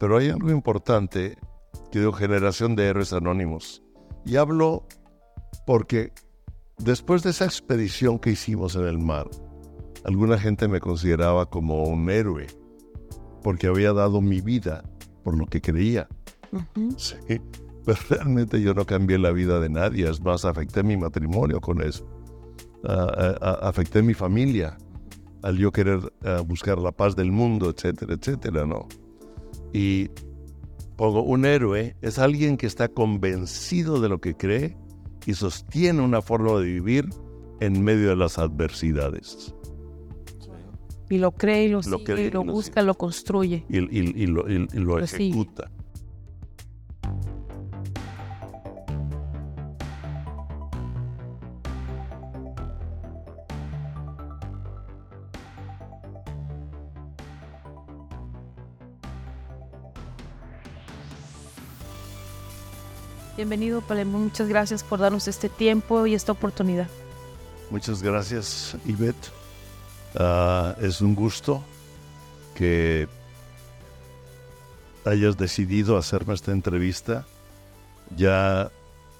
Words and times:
Pero 0.00 0.16
hay 0.16 0.30
algo 0.30 0.50
importante 0.50 1.38
que 1.92 1.98
digo 1.98 2.12
generación 2.12 2.74
de 2.74 2.88
héroes 2.88 3.12
anónimos. 3.12 3.82
Y 4.24 4.36
hablo 4.36 4.86
porque 5.66 6.12
después 6.78 7.22
de 7.22 7.30
esa 7.30 7.44
expedición 7.44 8.18
que 8.18 8.30
hicimos 8.30 8.74
en 8.76 8.86
el 8.86 8.98
mar, 8.98 9.28
alguna 10.04 10.38
gente 10.38 10.68
me 10.68 10.80
consideraba 10.80 11.46
como 11.46 11.84
un 11.84 12.08
héroe, 12.08 12.46
porque 13.42 13.66
había 13.66 13.92
dado 13.92 14.22
mi 14.22 14.40
vida 14.40 14.82
por 15.22 15.36
lo 15.36 15.44
que 15.44 15.60
creía. 15.60 16.08
Sí, 16.96 17.40
pero 17.84 17.98
realmente 18.08 18.60
yo 18.62 18.72
no 18.72 18.86
cambié 18.86 19.18
la 19.18 19.32
vida 19.32 19.60
de 19.60 19.68
nadie, 19.68 20.08
es 20.08 20.22
más, 20.22 20.46
afecté 20.46 20.82
mi 20.82 20.96
matrimonio 20.96 21.60
con 21.60 21.82
eso, 21.82 22.08
afecté 22.82 24.02
mi 24.02 24.14
familia 24.14 24.78
al 25.42 25.58
yo 25.58 25.70
querer 25.70 26.00
buscar 26.46 26.78
la 26.78 26.92
paz 26.92 27.14
del 27.14 27.32
mundo, 27.32 27.68
etcétera, 27.70 28.14
etcétera, 28.14 28.64
¿no? 28.64 28.88
Y 29.72 30.10
pongo, 30.96 31.22
un 31.22 31.44
héroe 31.44 31.96
es 32.00 32.18
alguien 32.18 32.56
que 32.56 32.66
está 32.66 32.88
convencido 32.88 34.00
de 34.00 34.08
lo 34.08 34.20
que 34.20 34.34
cree 34.36 34.76
y 35.26 35.34
sostiene 35.34 36.02
una 36.02 36.22
forma 36.22 36.58
de 36.58 36.66
vivir 36.66 37.08
en 37.60 37.82
medio 37.82 38.08
de 38.10 38.16
las 38.16 38.38
adversidades. 38.38 39.54
Y 41.08 41.18
lo 41.18 41.32
cree 41.32 41.64
y 41.64 41.68
lo, 41.68 41.82
sigue, 41.82 42.30
lo, 42.30 42.44
busca, 42.44 42.82
lo 42.82 42.94
construye. 42.94 43.64
Y, 43.68 44.26
lo, 44.26 44.98
ejecuta. 44.98 45.70
Bienvenido, 63.40 63.80
Palemón. 63.80 64.24
Muchas 64.24 64.50
gracias 64.50 64.84
por 64.84 64.98
darnos 64.98 65.26
este 65.26 65.48
tiempo 65.48 66.06
y 66.06 66.12
esta 66.12 66.30
oportunidad. 66.30 66.88
Muchas 67.70 68.02
gracias, 68.02 68.76
Ivette. 68.84 69.30
Ah, 70.14 70.76
es 70.78 71.00
un 71.00 71.14
gusto 71.14 71.64
que 72.54 73.08
hayas 75.06 75.38
decidido 75.38 75.96
hacerme 75.96 76.34
esta 76.34 76.52
entrevista. 76.52 77.24
Ya 78.14 78.70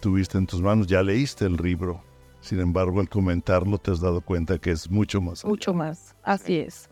tuviste 0.01 0.37
en 0.37 0.47
tus 0.47 0.61
manos, 0.61 0.87
ya 0.87 1.03
leíste 1.03 1.47
el 1.47 1.57
libro. 1.57 2.03
Sin 2.43 2.61
embargo, 2.61 3.01
al 3.01 3.09
comentarlo 3.09 3.79
te 3.79 3.91
has 3.91 4.01
dado 4.01 4.21
cuenta 4.21 4.59
que 4.59 4.71
es 4.71 4.91
mucho 4.91 5.23
más. 5.23 5.47
Mucho 5.47 5.73
más, 5.73 6.15
así 6.23 6.59
es. 6.59 6.91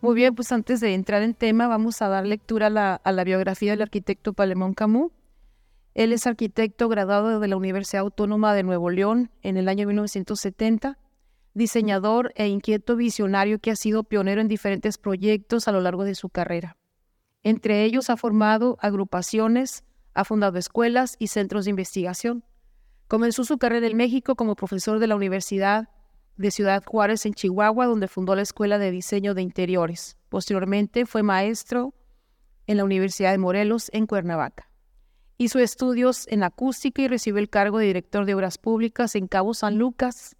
Muy 0.00 0.14
bien, 0.14 0.34
pues 0.34 0.50
antes 0.52 0.80
de 0.80 0.94
entrar 0.94 1.22
en 1.22 1.34
tema, 1.34 1.68
vamos 1.68 2.00
a 2.00 2.08
dar 2.08 2.26
lectura 2.26 2.68
a 2.68 2.70
la, 2.70 2.94
a 2.94 3.12
la 3.12 3.24
biografía 3.24 3.72
del 3.72 3.82
arquitecto 3.82 4.32
Palemón 4.32 4.72
Camus. 4.72 5.12
Él 5.96 6.12
es 6.12 6.26
arquitecto 6.26 6.90
graduado 6.90 7.40
de 7.40 7.48
la 7.48 7.56
Universidad 7.56 8.02
Autónoma 8.02 8.52
de 8.52 8.62
Nuevo 8.62 8.90
León 8.90 9.30
en 9.40 9.56
el 9.56 9.66
año 9.66 9.86
1970, 9.86 10.98
diseñador 11.54 12.34
e 12.36 12.48
inquieto 12.48 12.96
visionario 12.96 13.60
que 13.60 13.70
ha 13.70 13.76
sido 13.76 14.04
pionero 14.04 14.42
en 14.42 14.46
diferentes 14.46 14.98
proyectos 14.98 15.68
a 15.68 15.72
lo 15.72 15.80
largo 15.80 16.04
de 16.04 16.14
su 16.14 16.28
carrera. 16.28 16.76
Entre 17.44 17.82
ellos 17.82 18.10
ha 18.10 18.18
formado 18.18 18.76
agrupaciones, 18.82 19.84
ha 20.12 20.26
fundado 20.26 20.58
escuelas 20.58 21.16
y 21.18 21.28
centros 21.28 21.64
de 21.64 21.70
investigación. 21.70 22.44
Comenzó 23.08 23.44
su 23.44 23.56
carrera 23.56 23.86
en 23.86 23.96
México 23.96 24.34
como 24.34 24.54
profesor 24.54 24.98
de 24.98 25.06
la 25.06 25.16
Universidad 25.16 25.88
de 26.36 26.50
Ciudad 26.50 26.84
Juárez 26.84 27.24
en 27.24 27.32
Chihuahua, 27.32 27.86
donde 27.86 28.08
fundó 28.08 28.36
la 28.36 28.42
Escuela 28.42 28.76
de 28.76 28.90
Diseño 28.90 29.32
de 29.32 29.40
Interiores. 29.40 30.18
Posteriormente 30.28 31.06
fue 31.06 31.22
maestro 31.22 31.94
en 32.66 32.76
la 32.76 32.84
Universidad 32.84 33.32
de 33.32 33.38
Morelos 33.38 33.88
en 33.94 34.06
Cuernavaca. 34.06 34.70
Hizo 35.38 35.58
estudios 35.58 36.26
en 36.28 36.42
acústica 36.42 37.02
y 37.02 37.08
recibió 37.08 37.38
el 37.38 37.50
cargo 37.50 37.78
de 37.78 37.86
director 37.86 38.24
de 38.24 38.34
obras 38.34 38.56
públicas 38.56 39.14
en 39.16 39.26
Cabo 39.26 39.52
San 39.52 39.76
Lucas, 39.76 40.34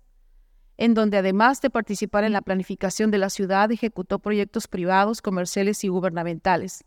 en 0.78 0.94
donde 0.94 1.18
además 1.18 1.60
de 1.60 1.68
participar 1.68 2.24
en 2.24 2.32
la 2.32 2.40
planificación 2.40 3.10
de 3.10 3.18
la 3.18 3.28
ciudad, 3.28 3.70
ejecutó 3.70 4.18
proyectos 4.18 4.68
privados, 4.68 5.20
comerciales 5.20 5.84
y 5.84 5.88
gubernamentales. 5.88 6.84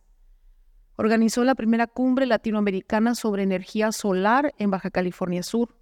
Organizó 0.96 1.44
la 1.44 1.56
primera 1.56 1.86
cumbre 1.86 2.26
latinoamericana 2.26 3.14
sobre 3.14 3.44
energía 3.44 3.92
solar 3.92 4.54
en 4.58 4.72
Baja 4.72 4.90
California 4.90 5.44
Sur. 5.44 5.76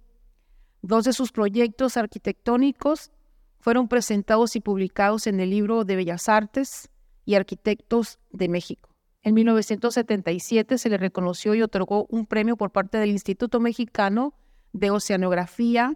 Dos 0.82 1.04
de 1.04 1.14
sus 1.14 1.32
proyectos 1.32 1.96
arquitectónicos 1.96 3.10
fueron 3.58 3.88
presentados 3.88 4.54
y 4.54 4.60
publicados 4.60 5.26
en 5.26 5.40
el 5.40 5.50
libro 5.50 5.84
de 5.84 5.96
Bellas 5.96 6.28
Artes 6.28 6.90
y 7.24 7.34
Arquitectos 7.34 8.18
de 8.30 8.48
México. 8.48 8.88
En 9.22 9.34
1977 9.34 10.78
se 10.78 10.88
le 10.88 10.96
reconoció 10.96 11.54
y 11.54 11.62
otorgó 11.62 12.06
un 12.08 12.26
premio 12.26 12.56
por 12.56 12.70
parte 12.70 12.98
del 12.98 13.10
Instituto 13.10 13.58
Mexicano 13.58 14.34
de 14.72 14.90
Oceanografía 14.90 15.94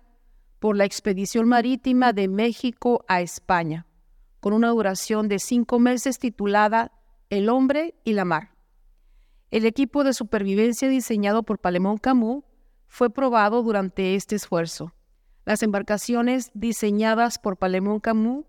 por 0.59 0.77
la 0.77 0.85
expedición 0.85 1.49
marítima 1.49 2.13
de 2.13 2.29
México 2.29 3.05
a 3.09 3.21
España, 3.21 3.87
con 4.41 4.53
una 4.53 4.71
duración 4.71 5.29
de 5.29 5.39
cinco 5.39 5.79
meses 5.79 6.19
titulada 6.19 6.93
El 7.31 7.49
hombre 7.49 7.95
y 8.05 8.13
la 8.13 8.25
mar. 8.25 8.55
El 9.51 9.67
equipo 9.67 10.03
de 10.03 10.15
supervivencia 10.15 10.89
diseñado 10.89 11.43
por 11.43 11.59
Palemón 11.59 11.99
Camus 11.99 12.45
fue 12.89 13.11
probado 13.11 13.63
durante 13.63 14.15
este 14.15 14.35
esfuerzo. 14.35 14.95
Las 15.45 15.63
embarcaciones 15.63 16.51
diseñadas 16.55 17.39
por 17.39 17.57
Palemón 17.57 18.01
Camus 18.01 18.47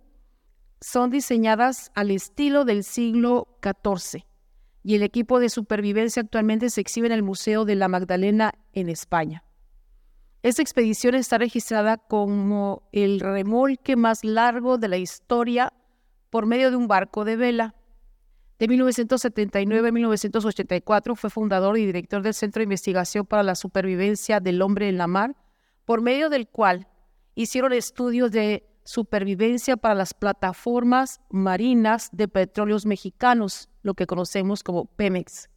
son 0.81 1.09
diseñadas 1.09 1.91
al 1.95 2.11
estilo 2.11 2.65
del 2.65 2.83
siglo 2.83 3.47
XIV 3.61 4.23
y 4.83 4.95
el 4.95 5.03
equipo 5.03 5.39
de 5.39 5.49
supervivencia 5.49 6.21
actualmente 6.21 6.69
se 6.69 6.81
exhibe 6.81 7.07
en 7.07 7.13
el 7.13 7.23
Museo 7.23 7.63
de 7.65 7.75
la 7.75 7.87
Magdalena 7.87 8.53
en 8.73 8.89
España. 8.89 9.43
Esta 10.43 10.61
expedición 10.61 11.15
está 11.15 11.37
registrada 11.37 11.97
como 11.97 12.83
el 12.91 13.21
remolque 13.21 13.95
más 13.95 14.25
largo 14.25 14.77
de 14.77 14.89
la 14.89 14.97
historia 14.97 15.71
por 16.29 16.45
medio 16.45 16.69
de 16.69 16.75
un 16.75 16.89
barco 16.89 17.23
de 17.23 17.37
vela. 17.37 17.75
De 18.59 18.67
1979 18.67 19.87
a 19.87 19.91
1984 19.91 21.15
fue 21.15 21.29
fundador 21.29 21.77
y 21.77 21.85
director 21.85 22.21
del 22.21 22.33
Centro 22.33 22.59
de 22.59 22.65
Investigación 22.65 23.25
para 23.25 23.41
la 23.41 23.55
Supervivencia 23.55 24.41
del 24.41 24.61
Hombre 24.61 24.89
en 24.89 24.97
la 24.97 25.07
Mar, 25.07 25.35
por 25.85 26.01
medio 26.01 26.29
del 26.29 26.47
cual 26.47 26.87
hicieron 27.35 27.71
estudios 27.71 28.29
de 28.31 28.65
supervivencia 28.83 29.77
para 29.77 29.95
las 29.95 30.13
plataformas 30.13 31.21
marinas 31.29 32.09
de 32.11 32.27
petróleos 32.27 32.85
mexicanos, 32.85 33.69
lo 33.81 33.93
que 33.93 34.07
conocemos 34.07 34.63
como 34.63 34.85
Pemex. 34.85 35.49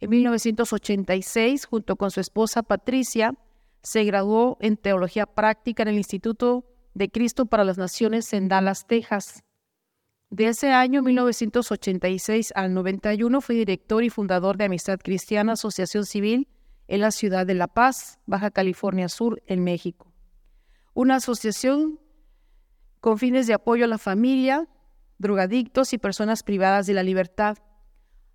En 0.00 0.10
1986, 0.10 1.66
junto 1.66 1.96
con 1.96 2.10
su 2.10 2.20
esposa 2.20 2.62
Patricia, 2.62 3.34
se 3.82 4.04
graduó 4.04 4.58
en 4.60 4.76
Teología 4.76 5.26
Práctica 5.26 5.82
en 5.82 5.90
el 5.90 5.96
Instituto 5.96 6.64
de 6.94 7.08
Cristo 7.08 7.46
para 7.46 7.64
las 7.64 7.78
Naciones 7.78 8.32
en 8.32 8.48
Dallas, 8.48 8.86
Texas. 8.86 9.44
De 10.30 10.48
ese 10.48 10.72
año 10.72 11.02
1986 11.02 12.52
al 12.56 12.72
91 12.74 13.40
fue 13.40 13.54
director 13.54 14.02
y 14.02 14.10
fundador 14.10 14.56
de 14.56 14.64
Amistad 14.64 14.98
Cristiana 14.98 15.52
Asociación 15.52 16.06
Civil 16.06 16.48
en 16.88 17.00
la 17.00 17.10
ciudad 17.10 17.46
de 17.46 17.54
La 17.54 17.68
Paz, 17.68 18.18
Baja 18.26 18.50
California 18.50 19.08
Sur, 19.08 19.42
en 19.46 19.62
México. 19.62 20.12
Una 20.94 21.16
asociación 21.16 22.00
con 23.02 23.18
fines 23.18 23.48
de 23.48 23.54
apoyo 23.54 23.84
a 23.84 23.88
la 23.88 23.98
familia, 23.98 24.68
drogadictos 25.18 25.92
y 25.92 25.98
personas 25.98 26.44
privadas 26.44 26.86
de 26.86 26.94
la 26.94 27.02
libertad. 27.02 27.58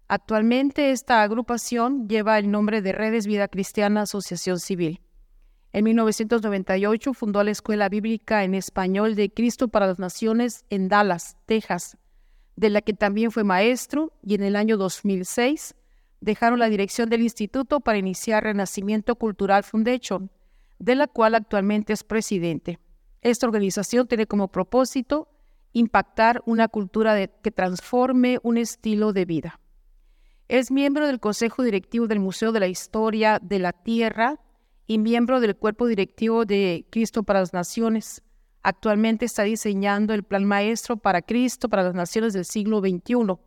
Actualmente 0.10 0.92
esta 0.92 1.24
agrupación 1.24 2.10
lleva 2.10 2.38
el 2.38 2.52
nombre 2.52 2.82
de 2.82 2.92
Redes 2.92 3.28
Vida 3.28 3.48
Cristiana 3.48 4.02
Asociación 4.02 4.60
Civil. 4.60 5.00
En 5.72 5.86
1998 5.86 7.14
fundó 7.14 7.42
la 7.46 7.52
Escuela 7.52 7.88
Bíblica 7.88 8.44
en 8.44 8.56
Español 8.56 9.16
de 9.16 9.30
Cristo 9.30 9.70
para 9.70 9.88
las 9.88 10.00
Naciones 10.00 10.66
en 10.70 10.90
Dallas, 10.90 11.38
Texas, 11.46 11.98
de 12.58 12.70
la 12.70 12.82
que 12.82 12.92
también 12.92 13.32
fue 13.32 13.46
maestro, 13.46 14.12
y 14.22 14.36
en 14.36 14.44
el 14.44 14.58
año 14.58 14.76
2006 14.76 15.76
dejaron 16.20 16.60
la 16.60 16.68
dirección 16.68 17.10
del 17.10 17.22
instituto 17.22 17.80
para 17.80 18.00
iniciar 18.00 18.44
Renacimiento 18.44 19.16
Cultural 19.16 19.64
Foundation, 19.64 20.30
de 20.78 20.96
la 20.96 21.08
cual 21.08 21.36
actualmente 21.36 21.94
es 21.94 22.04
presidente. 22.04 22.80
Esta 23.22 23.48
organización 23.48 24.08
tiene 24.08 24.28
como 24.28 24.50
propósito 24.50 25.30
impactar 25.74 26.42
una 26.46 26.68
cultura 26.68 27.28
que 27.28 27.52
transforme 27.52 28.40
un 28.44 28.58
estilo 28.58 29.14
de 29.14 29.26
vida. 29.26 29.60
Es 30.48 30.72
miembro 30.72 31.08
del 31.08 31.20
Consejo 31.20 31.64
Directivo 31.64 32.08
del 32.08 32.20
Museo 32.20 32.52
de 32.52 32.62
la 32.62 32.68
Historia 32.68 33.40
de 33.42 33.60
la 33.60 33.74
Tierra 33.74 34.40
y 34.88 34.98
miembro 34.98 35.42
del 35.42 35.58
Cuerpo 35.58 35.88
Directivo 35.88 36.46
de 36.46 36.88
Cristo 36.90 37.24
para 37.24 37.42
las 37.42 37.54
Naciones. 37.54 38.24
Actualmente 38.64 39.26
está 39.26 39.44
diseñando 39.44 40.14
el 40.14 40.24
Plan 40.24 40.46
Maestro 40.46 40.98
para 40.98 41.22
Cristo 41.22 41.70
para 41.70 41.84
las 41.84 41.96
Naciones 41.96 42.34
del 42.34 42.46
siglo 42.46 42.80
XXI. 42.80 43.38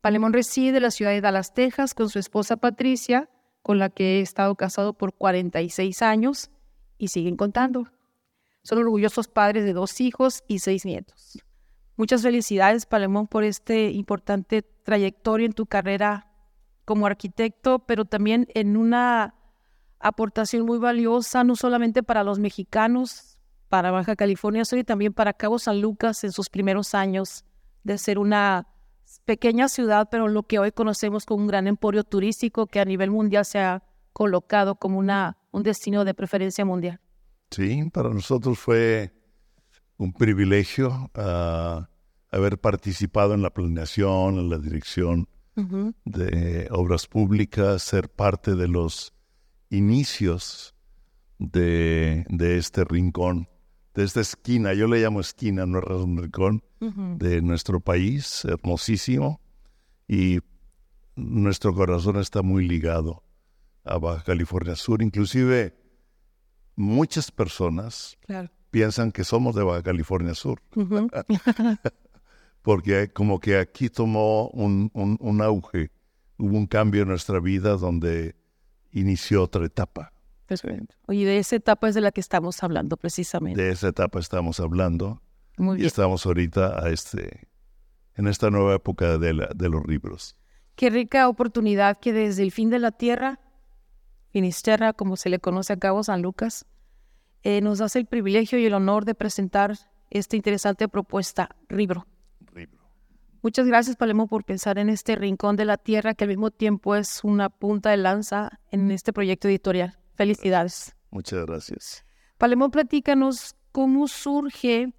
Palemón 0.00 0.32
reside 0.32 0.76
en 0.76 0.82
la 0.82 0.90
ciudad 0.90 1.12
de 1.12 1.20
Dallas, 1.20 1.54
Texas, 1.54 1.94
con 1.94 2.08
su 2.08 2.18
esposa 2.18 2.56
Patricia, 2.56 3.28
con 3.62 3.78
la 3.78 3.88
que 3.88 4.18
he 4.18 4.20
estado 4.20 4.54
casado 4.54 4.92
por 4.92 5.14
46 5.14 6.02
años 6.02 6.50
y 6.98 7.08
siguen 7.08 7.36
contando. 7.36 7.88
Son 8.68 8.76
orgullosos 8.76 9.28
padres 9.28 9.64
de 9.64 9.72
dos 9.72 9.98
hijos 9.98 10.44
y 10.46 10.58
seis 10.58 10.84
nietos. 10.84 11.42
Muchas 11.96 12.20
felicidades, 12.20 12.84
Palemón, 12.84 13.26
por 13.26 13.42
este 13.42 13.92
importante 13.92 14.60
trayectoria 14.60 15.46
en 15.46 15.54
tu 15.54 15.64
carrera 15.64 16.30
como 16.84 17.06
arquitecto, 17.06 17.78
pero 17.78 18.04
también 18.04 18.46
en 18.52 18.76
una 18.76 19.34
aportación 20.00 20.66
muy 20.66 20.76
valiosa, 20.76 21.44
no 21.44 21.56
solamente 21.56 22.02
para 22.02 22.22
los 22.24 22.40
mexicanos, 22.40 23.38
para 23.70 23.90
Baja 23.90 24.16
California 24.16 24.64
y 24.70 24.84
también 24.84 25.14
para 25.14 25.32
Cabo 25.32 25.58
San 25.58 25.80
Lucas 25.80 26.22
en 26.24 26.32
sus 26.32 26.50
primeros 26.50 26.94
años 26.94 27.46
de 27.84 27.96
ser 27.96 28.18
una 28.18 28.68
pequeña 29.24 29.68
ciudad, 29.68 30.08
pero 30.10 30.28
lo 30.28 30.42
que 30.42 30.58
hoy 30.58 30.72
conocemos 30.72 31.24
como 31.24 31.40
un 31.40 31.48
gran 31.48 31.68
emporio 31.68 32.04
turístico 32.04 32.66
que 32.66 32.80
a 32.80 32.84
nivel 32.84 33.10
mundial 33.10 33.46
se 33.46 33.60
ha 33.60 33.82
colocado 34.12 34.74
como 34.74 34.98
una, 34.98 35.38
un 35.52 35.62
destino 35.62 36.04
de 36.04 36.12
preferencia 36.12 36.66
mundial. 36.66 37.00
Sí, 37.50 37.88
para 37.92 38.10
nosotros 38.10 38.58
fue 38.58 39.12
un 39.96 40.12
privilegio 40.12 41.10
ah, 41.14 41.88
haber 42.30 42.58
participado 42.60 43.34
en 43.34 43.42
la 43.42 43.50
planeación, 43.50 44.38
en 44.38 44.50
la 44.50 44.58
dirección 44.58 45.28
de 46.04 46.68
obras 46.70 47.08
públicas, 47.08 47.82
ser 47.82 48.08
parte 48.08 48.54
de 48.54 48.68
los 48.68 49.12
inicios 49.70 50.76
de, 51.38 52.24
este 52.38 52.84
rincón, 52.84 53.48
de 53.92 54.04
esta 54.04 54.20
esquina, 54.20 54.72
yo 54.74 54.86
le 54.86 55.00
llamo 55.00 55.20
esquina, 55.20 55.66
no 55.66 55.80
es 55.80 55.86
un 55.88 56.16
rincón, 56.16 56.62
de 56.80 57.42
nuestro 57.42 57.80
país, 57.80 58.44
hermosísimo, 58.44 59.40
y 60.06 60.38
nuestro 61.16 61.74
corazón 61.74 62.18
está 62.18 62.42
muy 62.42 62.68
ligado 62.68 63.24
a 63.84 63.98
Baja 63.98 64.22
California 64.22 64.76
Sur, 64.76 65.02
inclusive 65.02 65.76
muchas 66.78 67.32
personas 67.32 68.16
piensan 68.70 69.10
que 69.12 69.24
somos 69.24 69.54
de 69.54 69.64
Baja 69.64 69.82
California 69.82 70.34
Sur. 70.34 70.62
Porque 72.62 73.10
como 73.12 73.40
que 73.40 73.58
aquí 73.58 73.88
tomó 73.88 74.48
un, 74.50 75.40
auge, 75.42 75.90
hubo 76.38 76.56
un 76.56 76.66
cambio 76.66 77.02
en 77.02 77.08
nuestra 77.08 77.40
vida 77.40 77.76
donde 77.76 78.36
inició 78.92 79.42
otra 79.42 79.66
etapa. 79.66 80.12
Oye, 81.06 81.26
de 81.26 81.38
esa 81.38 81.56
etapa 81.56 81.88
es 81.88 81.94
de 81.94 82.00
la 82.00 82.10
que 82.10 82.20
estamos 82.20 82.62
hablando 82.62 82.96
precisamente. 82.96 83.60
De 83.60 83.70
esa 83.70 83.88
etapa 83.88 84.18
estamos 84.18 84.60
hablando. 84.60 85.20
y 85.58 85.84
estamos 85.84 86.24
ahorita 86.24 86.82
a 86.82 86.90
este, 86.90 87.48
en 88.14 88.28
esta 88.28 88.50
nueva 88.50 88.74
época 88.76 89.18
de, 89.18 89.48
de 89.54 89.68
los 89.68 89.86
libros. 89.86 90.36
Qué 90.76 90.90
rica 90.90 91.28
oportunidad 91.28 91.98
que 91.98 92.12
desde 92.12 92.44
el 92.44 92.52
fin 92.52 92.70
de 92.70 92.78
la 92.78 92.92
tierra 92.92 93.40
Finisterra, 94.38 94.92
como 94.92 95.16
se 95.16 95.30
le 95.30 95.40
conoce 95.40 95.72
a 95.72 95.78
Cabo 95.78 96.04
San 96.04 96.22
Lucas, 96.22 96.64
eh, 97.42 97.60
nos 97.60 97.80
hace 97.80 97.98
el 97.98 98.06
privilegio 98.06 98.56
y 98.56 98.66
el 98.66 98.74
honor 98.74 99.04
de 99.04 99.16
presentar 99.16 99.76
esta 100.10 100.36
interesante 100.36 100.86
propuesta, 100.86 101.56
Ribro. 101.68 102.06
Muchas 103.42 103.66
gracias, 103.66 103.96
Palemo, 103.96 104.28
por 104.28 104.44
pensar 104.44 104.78
en 104.78 104.90
este 104.90 105.16
rincón 105.16 105.56
de 105.56 105.64
la 105.64 105.76
tierra 105.76 106.14
que 106.14 106.22
al 106.22 106.28
mismo 106.28 106.52
tiempo 106.52 106.94
es 106.94 107.24
una 107.24 107.48
punta 107.48 107.90
de 107.90 107.96
lanza 107.96 108.60
en 108.70 108.92
este 108.92 109.12
proyecto 109.12 109.48
editorial. 109.48 109.98
Felicidades. 110.14 110.94
Muchas 111.10 111.44
gracias. 111.44 112.04
Palemo, 112.36 112.70
platícanos 112.70 113.56
cómo 113.72 114.06
surge 114.06 114.92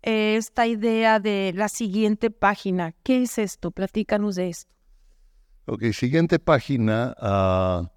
eh, 0.00 0.36
esta 0.36 0.66
idea 0.66 1.20
de 1.20 1.52
la 1.54 1.68
siguiente 1.68 2.30
página. 2.30 2.92
¿Qué 3.02 3.24
es 3.24 3.36
esto? 3.36 3.72
Platícanos 3.72 4.36
de 4.36 4.48
esto. 4.48 4.74
Ok, 5.66 5.84
siguiente 5.92 6.38
página. 6.38 7.14
Ah, 7.18 7.90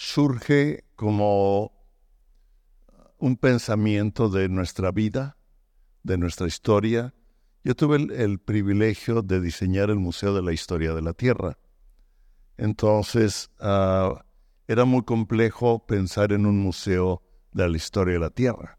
surge 0.00 0.84
como 0.96 1.72
un 3.18 3.36
pensamiento 3.36 4.30
de 4.30 4.48
nuestra 4.48 4.92
vida, 4.92 5.36
de 6.02 6.16
nuestra 6.16 6.46
historia. 6.46 7.12
Yo 7.64 7.74
tuve 7.74 7.96
el, 7.96 8.38
privilegio 8.38 9.20
de 9.20 9.42
diseñar 9.42 9.90
el 9.90 9.98
Museo 9.98 10.32
de 10.32 10.40
la 10.40 10.54
Historia 10.54 10.94
de 10.94 11.02
la 11.02 11.12
Tierra. 11.12 11.58
Entonces, 12.56 13.50
ah, 13.60 14.24
era 14.66 14.86
muy 14.86 15.02
complejo 15.02 15.84
pensar 15.86 16.32
en 16.32 16.46
un 16.46 16.58
museo 16.58 17.22
de 17.52 17.68
la 17.68 17.76
historia 17.76 18.14
de 18.14 18.20
la 18.20 18.30
Tierra. 18.30 18.78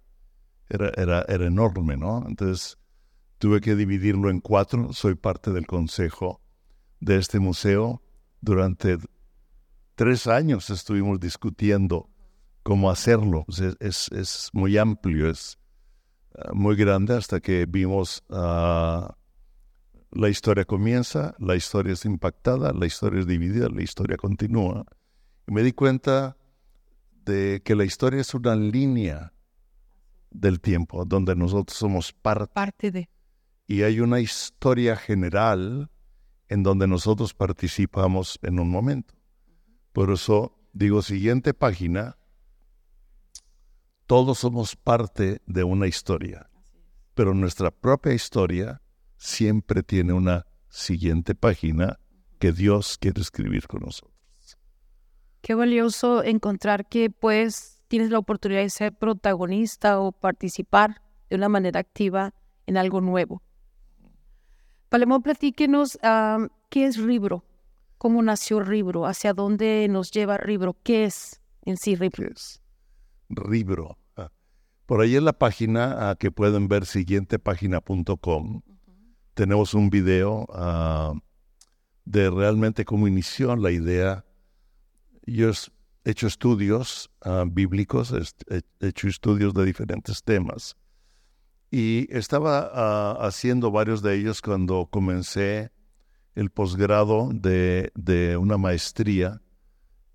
Era, 0.69 0.91
era, 0.97 1.23
era 1.27 1.45
enorme, 1.45 1.97
¿no? 1.97 2.25
Entonces, 2.27 2.79
tuve 3.37 3.61
que 3.61 3.75
dividirlo 3.75 4.31
en 4.31 4.39
cuatro. 4.39 4.91
Soy 4.91 5.13
parte 5.13 5.51
del 5.51 5.67
consejo 5.67 6.41
de 6.99 7.17
este 7.17 7.37
museo 7.37 8.01
durante 8.41 8.97
tres 10.01 10.25
años 10.25 10.71
estuvimos 10.71 11.19
discutiendo 11.19 12.09
cómo 12.63 12.89
hacerlo. 12.89 13.45
Pues, 13.45 14.09
es, 14.11 14.49
muy 14.51 14.75
amplio, 14.75 15.29
es 15.29 15.59
ah, 16.33 16.49
muy 16.53 16.75
grande 16.75 17.15
hasta 17.15 17.39
que 17.39 17.67
vimos 17.67 18.23
uh, 18.29 19.05
la 20.09 20.27
historia 20.27 20.65
comienza, 20.65 21.35
la 21.37 21.55
historia 21.55 21.93
es 21.93 22.03
impactada, 22.05 22.73
la 22.73 22.87
historia 22.87 23.19
es 23.19 23.27
dividida, 23.27 23.69
la 23.69 23.83
historia 23.83 24.17
continúa. 24.17 24.87
Y 25.47 25.51
me 25.51 25.61
di 25.61 25.71
cuenta 25.71 26.35
de 27.23 27.61
que 27.63 27.75
la 27.75 27.83
historia 27.83 28.21
es 28.21 28.33
una 28.33 28.55
línea 28.55 29.33
del 30.31 30.61
tiempo 30.61 31.05
donde 31.05 31.35
nosotros 31.35 31.77
somos 31.77 32.11
parte. 32.11 32.51
Parte 32.55 32.89
de. 32.89 33.07
Y 33.67 33.83
hay 33.83 33.99
una 33.99 34.19
historia 34.19 34.95
general 34.95 35.91
en 36.49 36.63
donde 36.63 36.87
nosotros 36.87 37.35
participamos 37.35 38.39
en 38.41 38.59
un 38.59 38.71
momento. 38.71 39.20
Por 39.93 40.11
eso 40.11 40.57
digo, 40.73 41.01
siguiente 41.01 41.53
página, 41.53 42.17
todos 44.05 44.39
somos 44.39 44.75
parte 44.75 45.41
de 45.45 45.63
una 45.63 45.87
historia, 45.87 46.49
pero 47.13 47.33
nuestra 47.33 47.71
propia 47.71 48.13
historia 48.13 48.81
siempre 49.17 49.83
tiene 49.83 50.13
una 50.13 50.45
siguiente 50.69 51.35
página 51.35 51.99
que 52.39 52.51
Dios 52.51 52.97
quiere 52.97 53.21
escribir 53.21 53.67
con 53.67 53.81
nosotros. 53.81 54.11
Qué 55.41 55.55
valioso 55.55 56.23
encontrar 56.23 56.87
que 56.87 57.09
pues 57.09 57.81
tienes 57.87 58.09
la 58.09 58.19
oportunidad 58.19 58.61
de 58.61 58.69
ser 58.69 58.93
protagonista 58.93 59.99
o 59.99 60.11
participar 60.11 61.01
de 61.29 61.35
una 61.35 61.49
manera 61.49 61.79
activa 61.79 62.33
en 62.65 62.77
algo 62.77 63.01
nuevo. 63.01 63.41
Palemón, 64.89 65.21
platíquenos 65.21 65.97
qué 66.69 66.85
es 66.85 66.97
Ribro. 66.97 67.43
¿Cómo 68.01 68.23
nació 68.23 68.61
Ribro? 68.61 69.05
¿Hacia 69.05 69.31
dónde 69.31 69.85
nos 69.87 70.09
lleva 70.09 70.35
Ribro? 70.35 70.75
¿Qué 70.81 71.05
es 71.05 71.39
en 71.61 71.77
sí 71.77 71.95
Ribro? 71.95 72.31
Ribro. 73.29 73.99
Ah, 74.17 74.31
por 74.87 75.01
ahí 75.01 75.17
en 75.17 75.23
la 75.23 75.33
página 75.33 76.09
ah, 76.09 76.15
que 76.15 76.31
pueden 76.31 76.67
ver 76.67 76.87
siguientepágina.com 76.87 78.63
tenemos 79.35 79.75
un 79.75 79.91
video 79.91 80.47
ah, 80.51 81.13
de 82.03 82.31
realmente 82.31 82.85
cómo 82.85 83.07
inició 83.07 83.55
la 83.55 83.69
idea. 83.69 84.25
Yo 85.27 85.51
he 86.03 86.09
hecho 86.09 86.25
estudios 86.25 87.11
bíblicos, 87.51 88.13
he 88.49 88.63
hecho 88.79 89.09
estudios 89.09 89.53
de 89.53 89.63
diferentes 89.63 90.23
temas. 90.23 90.75
Y 91.69 92.07
estaba 92.09 93.11
haciendo 93.23 93.69
varios 93.69 94.01
de 94.01 94.15
ellos 94.15 94.41
cuando 94.41 94.87
comencé 94.87 95.71
el 96.35 96.49
posgrado 96.49 97.29
de, 97.33 98.37
una 98.39 98.57
maestría 98.57 99.41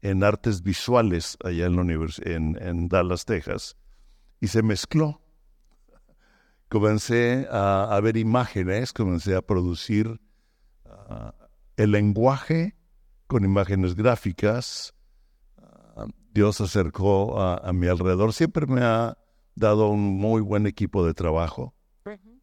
en 0.02 0.23
artes 0.25 0.62
visuales 0.62 1.37
allá 1.44 1.66
en, 1.66 1.76
la 1.76 2.08
en, 2.25 2.88
Dallas, 2.88 3.25
Texas, 3.25 3.76
y 4.40 4.49
se 4.49 4.62
mezcló. 4.62 5.20
Comencé 6.68 7.46
a, 7.50 7.99
ver 8.02 8.16
imágenes, 8.16 8.92
comencé 8.92 9.37
a 9.37 9.42
producir 9.42 10.20
ah, 10.85 11.35
el 11.76 11.92
lenguaje 11.92 12.76
con 13.26 13.44
imágenes 13.44 13.94
gráficas. 13.94 14.94
Ah, 15.58 16.06
Dios 16.32 16.61
acercó 16.61 17.40
a, 17.40 17.73
mi 17.73 17.87
alrededor. 17.87 18.32
Siempre 18.32 18.66
me 18.66 18.82
ha 18.82 19.16
dado 19.54 19.88
un 19.88 20.16
muy 20.16 20.40
buen 20.40 20.66
equipo 20.66 21.04
de 21.04 21.14
trabajo. 21.14 21.75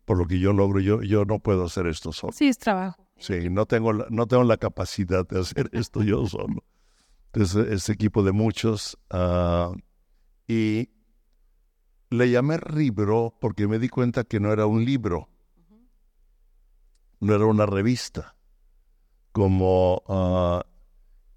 Por 0.06 0.18
lo 0.18 0.28
que 0.28 0.38
yo 0.38 0.52
logro, 0.52 0.82
yo, 0.82 1.02
yo 1.02 1.24
no 1.24 1.40
puedo 1.40 1.64
hacer 1.64 1.88
esto 1.88 2.12
solo. 2.12 2.34
Sí, 2.34 2.50
es 2.50 2.58
trabajo. 2.58 3.03
Sí, 3.18 3.50
no 3.50 3.66
tengo, 3.66 3.94
no 3.94 4.28
tengo 4.28 4.44
la 4.44 4.58
capacidad 4.58 5.28
de 5.28 5.40
hacer 5.40 5.70
esto 5.74 6.04
yo 6.04 6.26
solo. 6.26 6.64
Entonces, 7.28 7.72
ese 7.72 7.94
equipo 7.94 8.24
de 8.24 8.32
muchos. 8.32 8.98
Ah, 9.10 9.72
y 10.48 10.90
le 12.10 12.30
llamé 12.30 12.60
libro 12.76 13.36
porque 13.40 13.68
me 13.68 13.80
di 13.80 13.90
cuenta 13.90 14.24
que 14.24 14.40
no 14.40 14.52
era 14.54 14.66
un 14.68 14.86
libro, 14.86 15.30
no 17.20 17.34
era 17.34 17.46
una 17.46 17.66
revista, 17.66 18.36
como 19.32 20.04
uh, 20.08 20.62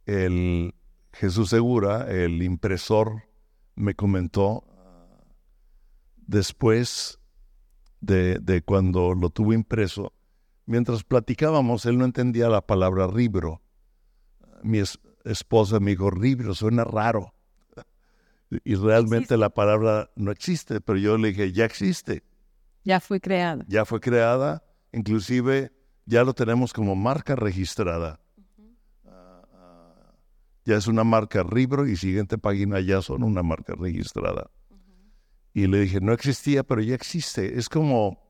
el 0.05 0.75
Jesús 1.13 1.49
Segura, 1.49 2.11
el 2.11 2.43
impresor, 2.43 3.23
me 3.75 3.95
comentó 3.95 4.65
después 6.27 7.21
de, 8.01 8.39
de 8.41 8.63
cuando 8.63 9.15
lo 9.15 9.31
tuvo 9.31 9.55
impreso, 9.55 10.13
Mientras 10.67 11.05
platicábamos, 11.05 11.87
él 11.87 11.97
no 11.97 12.05
entendía 12.05 12.49
la 12.49 12.61
palabra 12.61 13.07
libro. 13.07 13.63
Mi 14.63 14.83
esposa 15.25 15.79
me 15.79 15.93
dijo, 15.93 16.11
libro, 16.11 16.55
suena 16.55 16.83
raro. 16.83 17.33
Y 18.65 18.75
realmente 18.75 19.37
la 19.37 19.51
palabra 19.51 20.11
no 20.17 20.33
existe, 20.33 20.81
pero 20.81 20.99
yo 20.99 21.17
le 21.19 21.29
dije, 21.29 21.53
ya 21.53 21.65
existe. 21.65 22.25
Ya 22.85 23.01
fue 23.01 23.21
creada. 23.21 23.65
Ya 23.69 23.85
fue 23.85 24.01
creada, 24.01 24.65
inclusive 24.93 25.73
ya 26.05 26.25
lo 26.25 26.35
tenemos 26.35 26.73
como 26.73 26.95
marca 26.97 27.37
registrada. 27.37 28.21
Ah, 29.05 30.13
ya 30.65 30.77
es 30.77 30.87
una 30.89 31.05
marca 31.05 31.45
Ribro 31.45 31.87
y 31.87 31.97
siguiente 31.97 32.39
página 32.39 32.81
ya 32.81 33.03
son 33.03 33.23
una 33.23 33.43
marca 33.43 33.75
registrada. 33.77 34.51
Y 35.53 35.69
le 35.69 35.81
dije, 35.81 36.01
no 36.01 36.13
existía, 36.13 36.65
pero 36.65 36.83
ya 36.83 36.95
existe. 36.95 37.59
Es 37.59 37.69
como 37.69 38.26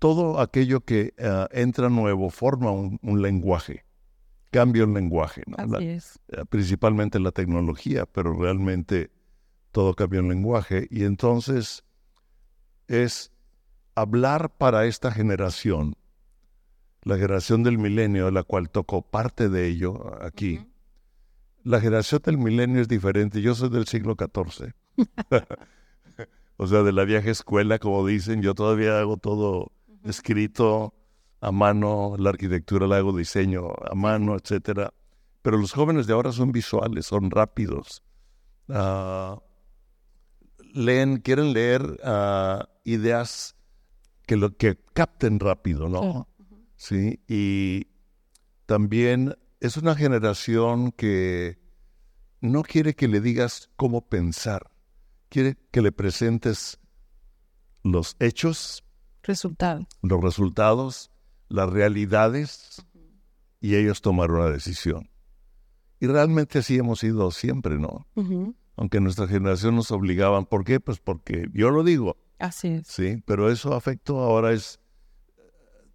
todo 0.00 0.40
aquello 0.40 0.80
que 0.80 1.14
uh, 1.18 1.46
entra 1.52 1.88
nuevo 1.88 2.30
forma 2.30 2.72
un, 2.72 3.22
lenguaje, 3.22 3.84
cambia 4.50 4.84
un 4.84 4.94
lenguaje, 4.94 5.44
uh, 5.46 6.46
principalmente 6.46 7.20
la 7.20 7.30
tecnología, 7.30 8.06
pero 8.06 8.32
realmente 8.32 9.12
todo 9.70 9.94
cambia 9.94 10.20
un 10.20 10.30
lenguaje. 10.30 10.88
Y 10.90 11.04
entonces 11.04 11.84
es 12.88 13.30
hablar 13.94 14.50
para 14.56 14.86
esta 14.86 15.12
generación 15.12 15.94
la 17.02 17.16
generación 17.16 17.62
del 17.62 17.78
milenio, 17.78 18.26
de 18.26 18.32
la 18.32 18.42
cual 18.42 18.68
tocó 18.70 19.02
parte 19.02 19.48
de 19.48 19.66
ello 19.66 20.22
aquí. 20.22 20.66
La 21.62 21.80
generación 21.80 22.20
del 22.24 22.38
milenio 22.38 22.80
es 22.80 22.88
diferente. 22.88 23.40
Yo 23.40 23.54
soy 23.54 23.70
del 23.70 23.86
siglo 23.86 24.16
XIV. 24.18 24.74
o 26.56 26.66
sea, 26.66 26.82
de 26.82 26.92
la 26.92 27.04
vieja 27.04 27.30
escuela, 27.30 27.78
como 27.78 28.06
dicen. 28.06 28.42
Yo 28.42 28.54
todavía 28.54 28.98
hago 28.98 29.16
todo 29.16 29.72
escrito 30.04 30.94
a 31.40 31.52
mano, 31.52 32.16
la 32.18 32.30
arquitectura 32.30 32.86
la 32.86 32.96
hago 32.96 33.16
diseño 33.16 33.68
a 33.90 33.94
mano, 33.94 34.36
etcétera. 34.36 34.92
Pero 35.42 35.56
los 35.56 35.72
jóvenes 35.72 36.06
de 36.06 36.12
ahora 36.12 36.32
son 36.32 36.52
visuales, 36.52 37.06
son 37.06 37.30
rápidos. 37.30 38.02
Ah, 38.68 39.40
leen, 40.74 41.18
quieren 41.18 41.52
leer 41.52 41.98
ah, 42.04 42.68
ideas 42.84 43.56
que 44.26 44.36
lo 44.36 44.56
que 44.56 44.78
capten 44.92 45.40
rápido, 45.40 45.88
¿no? 45.88 46.28
Sí, 46.76 47.20
y 47.26 47.88
también 48.66 49.36
es 49.60 49.76
una 49.76 49.94
generación 49.94 50.92
que 50.92 51.58
no 52.40 52.62
quiere 52.62 52.94
que 52.94 53.08
le 53.08 53.20
digas 53.20 53.70
cómo 53.76 54.08
pensar, 54.08 54.70
quiere 55.28 55.56
que 55.70 55.82
le 55.82 55.92
presentes 55.92 56.78
los 57.82 58.16
hechos, 58.18 58.84
resultados, 59.22 59.86
los 60.02 60.20
resultados, 60.22 61.10
las 61.48 61.70
realidades, 61.70 62.84
y 63.60 63.76
ellos 63.76 64.00
tomar 64.00 64.30
una 64.30 64.46
decisión. 64.46 65.10
Y 66.00 66.06
realmente 66.06 66.60
así 66.60 66.78
hemos 66.78 67.00
sido 67.00 67.30
siempre, 67.30 67.78
¿no? 67.78 68.06
Aunque 68.76 69.00
nuestra 69.00 69.28
generación 69.28 69.76
nos 69.76 69.90
obligaban. 69.90 70.46
¿Por 70.46 70.64
qué? 70.64 70.80
Pues 70.80 70.98
porque 70.98 71.46
yo 71.52 71.70
lo 71.70 71.84
digo. 71.84 72.16
Así 72.38 72.68
es. 72.68 72.86
Sí, 72.86 73.22
pero 73.26 73.50
eso 73.50 73.74
afecto 73.74 74.20
ahora 74.20 74.52
es 74.52 74.80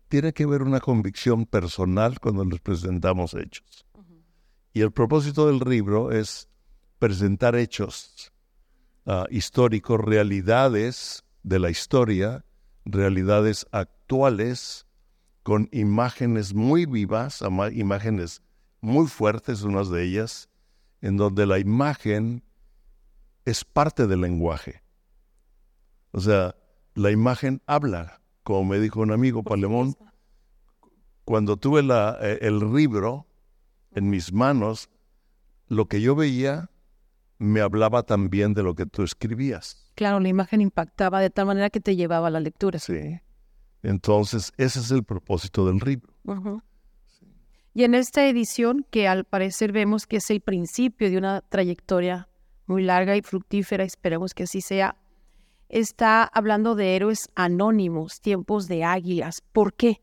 tiene 0.08 0.34
que 0.34 0.44
haber 0.44 0.62
una 0.62 0.80
convicción 0.80 1.48
personal 1.48 2.20
cuando 2.20 2.46
les 2.46 2.60
presentamos 2.62 3.34
hechos. 3.34 3.86
Y 4.72 4.82
el 4.82 4.92
propósito 4.92 5.48
del 5.48 5.60
libro 5.60 6.12
es 6.12 6.48
presentar 7.00 7.56
hechos 7.56 8.32
ah, 9.08 9.26
históricos, 9.32 10.00
realidades 10.00 11.24
de 11.42 11.60
la 11.60 11.72
historia, 11.72 12.45
realidades 12.86 13.68
actuales, 13.72 14.88
con 15.44 15.70
imágenes 15.72 16.54
muy 16.54 16.86
vivas, 16.86 17.44
imágenes 17.74 18.42
muy 18.82 19.08
fuertes, 19.08 19.64
unas 19.64 19.90
de 19.90 20.04
ellas, 20.04 20.50
en 21.02 21.18
donde 21.18 21.46
la 21.46 21.60
imagen 21.60 22.44
es 23.44 23.64
parte 23.64 24.08
del 24.08 24.22
lenguaje. 24.22 24.82
O 26.12 26.20
sea, 26.20 26.56
la 26.94 27.12
imagen 27.12 27.62
habla, 27.66 28.22
como 28.44 28.66
me 28.66 28.80
dijo 28.80 29.02
un 29.02 29.12
amigo 29.12 29.44
Palemón, 29.44 29.96
cuando 31.26 31.58
tuve 31.58 31.84
la, 31.84 32.18
eh, 32.22 32.40
el 32.42 32.60
libro 32.74 33.28
en 33.92 34.10
mis 34.10 34.32
manos, 34.32 34.90
lo 35.68 35.88
que 35.88 36.02
yo 36.02 36.16
veía 36.16 36.70
me 37.38 37.62
hablaba 37.62 38.04
también 38.04 38.54
de 38.54 38.64
lo 38.64 38.76
que 38.76 38.86
tú 38.86 39.04
escribías. 39.04 39.85
Claro, 39.96 40.20
la 40.20 40.28
imagen 40.28 40.62
impactaba 40.62 41.22
de 41.22 41.30
tal 41.30 41.46
manera 41.46 41.70
que 41.70 41.80
te 41.80 41.96
llevaba 41.96 42.28
a 42.28 42.30
la 42.30 42.42
lectura. 42.42 42.80
Sí. 42.80 43.20
Entonces, 43.82 44.52
ese 44.58 44.80
es 44.80 44.92
el 44.92 45.04
propósito 45.04 45.66
del 45.66 45.78
libro. 45.78 46.14
Y 47.74 47.84
en 47.84 47.96
esta 47.96 48.28
edición, 48.28 48.86
que 48.90 49.08
al 49.08 49.26
parecer 49.26 49.72
vemos 49.72 50.06
que 50.08 50.18
es 50.18 50.30
el 50.32 50.42
principio 50.42 51.10
de 51.10 51.18
una 51.18 51.42
trayectoria 51.42 52.28
muy 52.66 52.84
larga 52.84 53.16
y 53.16 53.22
fructífera, 53.22 53.84
esperemos 53.84 54.34
que 54.34 54.44
así 54.44 54.62
sea, 54.62 54.98
está 55.70 56.24
hablando 56.24 56.76
de 56.76 56.96
héroes 56.96 57.30
anónimos, 57.36 58.22
tiempos 58.22 58.68
de 58.68 58.84
águilas. 58.84 59.42
¿Por 59.52 59.74
qué? 59.74 60.02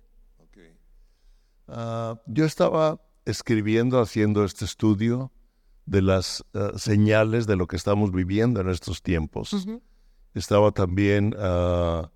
Ah, 1.69 2.21
yo 2.27 2.45
estaba 2.45 3.01
escribiendo, 3.25 4.01
haciendo 4.01 4.45
este 4.45 4.65
estudio 4.65 5.33
de 5.87 6.03
las 6.03 6.45
ah, 6.55 6.73
señales 6.77 7.47
de 7.47 7.57
lo 7.57 7.67
que 7.67 7.77
estamos 7.77 8.13
viviendo 8.13 8.61
en 8.61 8.69
estos 8.69 9.03
tiempos. 9.03 9.67
Estaba 10.35 10.73
también 10.73 11.35
ah, 11.39 12.11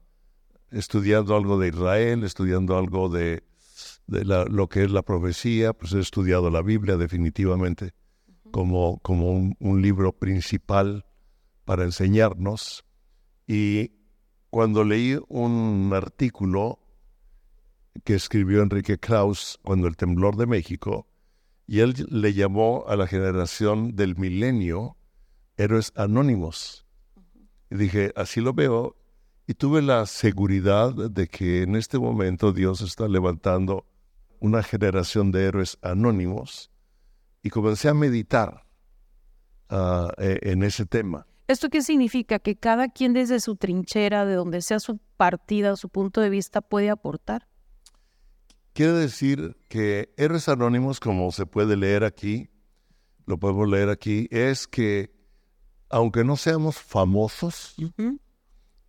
estudiando 0.71 1.37
algo 1.37 1.59
de 1.59 1.69
Israel, 1.69 2.25
estudiando 2.25 2.77
algo 2.77 3.09
de, 3.09 3.45
lo 4.07 4.69
que 4.69 4.85
es 4.85 4.91
la 4.91 5.03
profecía, 5.03 5.73
pues 5.73 5.93
he 5.93 6.01
estudiado 6.01 6.51
la 6.51 6.63
Biblia 6.63 6.97
definitivamente 6.97 7.93
como, 8.51 8.99
como 9.01 9.33
un 9.33 9.83
libro 9.83 10.13
principal 10.13 11.05
para 11.65 11.85
enseñarnos. 11.85 12.85
Y 13.47 13.93
cuando 14.51 14.85
leí 14.85 15.19
un 15.29 15.91
artículo 15.95 16.79
que 18.05 18.15
escribió 18.15 18.63
Enrique 18.63 18.99
Kraus 18.99 19.59
cuando 19.63 19.89
el 19.89 19.97
temblor 19.97 20.37
de 20.37 20.47
México, 20.47 21.09
y 21.67 21.81
él 21.81 21.95
le 22.09 22.33
llamó 22.33 22.85
a 22.87 22.97
la 22.97 23.07
generación 23.07 23.97
del 23.97 24.17
milenio 24.17 24.97
héroes 25.57 25.93
anónimos. 25.97 26.87
Y 27.71 27.77
dije, 27.77 28.13
así 28.15 28.41
lo 28.41 28.53
veo, 28.53 28.97
y 29.47 29.55
tuve 29.55 29.83
la 29.83 30.07
seguridad 30.07 30.93
de 30.93 31.29
que 31.29 31.63
en 31.63 31.77
este 31.77 31.99
momento 31.99 32.53
Dios 32.53 32.81
está 32.81 33.09
levantando 33.09 33.87
una 34.39 34.63
generación 34.63 35.33
de 35.33 35.45
héroes 35.45 35.79
anónimos, 35.83 36.71
y 37.43 37.51
comencé 37.51 37.89
a 37.89 37.95
meditar 37.95 38.65
ah, 39.69 40.13
e, 40.19 40.39
en 40.43 40.63
ese 40.63 40.85
tema. 40.85 41.27
¿Esto 41.49 41.69
qué 41.69 41.81
significa? 41.81 42.41
Que 42.41 42.57
cada 42.57 42.89
quien 42.89 43.13
desde 43.13 43.39
su 43.39 43.55
trinchera, 43.55 44.27
de 44.27 44.35
donde 44.35 44.63
sea 44.63 44.81
su 44.81 44.99
partida, 45.17 45.77
su 45.77 45.89
punto 45.89 46.21
de 46.21 46.29
vista, 46.29 46.61
puede 46.61 46.91
aportar. 46.91 47.47
Quiere 48.77 48.93
decir 48.93 49.57
que 49.71 50.13
Héroes 50.19 50.51
Anónimos, 50.51 51.01
como 51.01 51.33
se 51.33 51.47
puede 51.47 51.79
leer 51.79 52.05
aquí, 52.05 52.51
lo 53.25 53.39
podemos 53.39 53.67
leer 53.71 53.89
aquí, 53.89 54.29
es 54.31 54.67
que 54.67 55.17
aunque 55.89 56.25
no 56.25 56.37
seamos 56.37 56.77
famosos, 56.77 57.75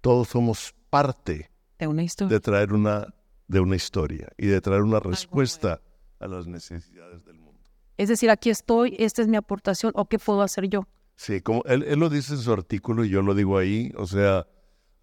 todos 0.01 0.27
somos 0.27 0.75
parte 0.89 1.50
de 1.79 1.88
una 1.88 2.03
historia. 2.03 2.36
De 2.36 2.41
traer 2.41 2.74
una, 2.74 3.08
de 3.48 3.62
una 3.62 3.77
historia 3.77 4.27
y 4.38 4.48
de 4.48 4.60
traer 4.60 4.82
una 4.82 5.00
respuesta 5.00 5.79
a 6.20 6.27
las 6.27 6.48
necesidades 6.48 7.24
del 7.24 7.36
mundo. 7.36 7.62
Es 7.96 8.10
decir, 8.10 8.29
aquí 8.29 8.50
estoy, 8.50 8.94
esta 9.00 9.22
es 9.22 9.29
mi 9.29 9.38
aportación, 9.38 9.94
o 9.96 10.10
qué 10.10 10.20
puedo 10.20 10.41
hacer 10.41 10.67
yo. 10.67 10.86
Sí, 11.15 11.39
como 11.39 11.63
él, 11.63 11.84
él 11.84 11.98
lo 11.98 12.10
dice 12.10 12.34
en 12.34 12.39
su 12.39 12.51
artículo 12.51 13.06
y 13.06 13.10
yo 13.10 13.22
lo 13.22 13.34
digo 13.34 13.58
ahí, 13.58 13.94
o 13.96 14.06
sea, 14.06 14.48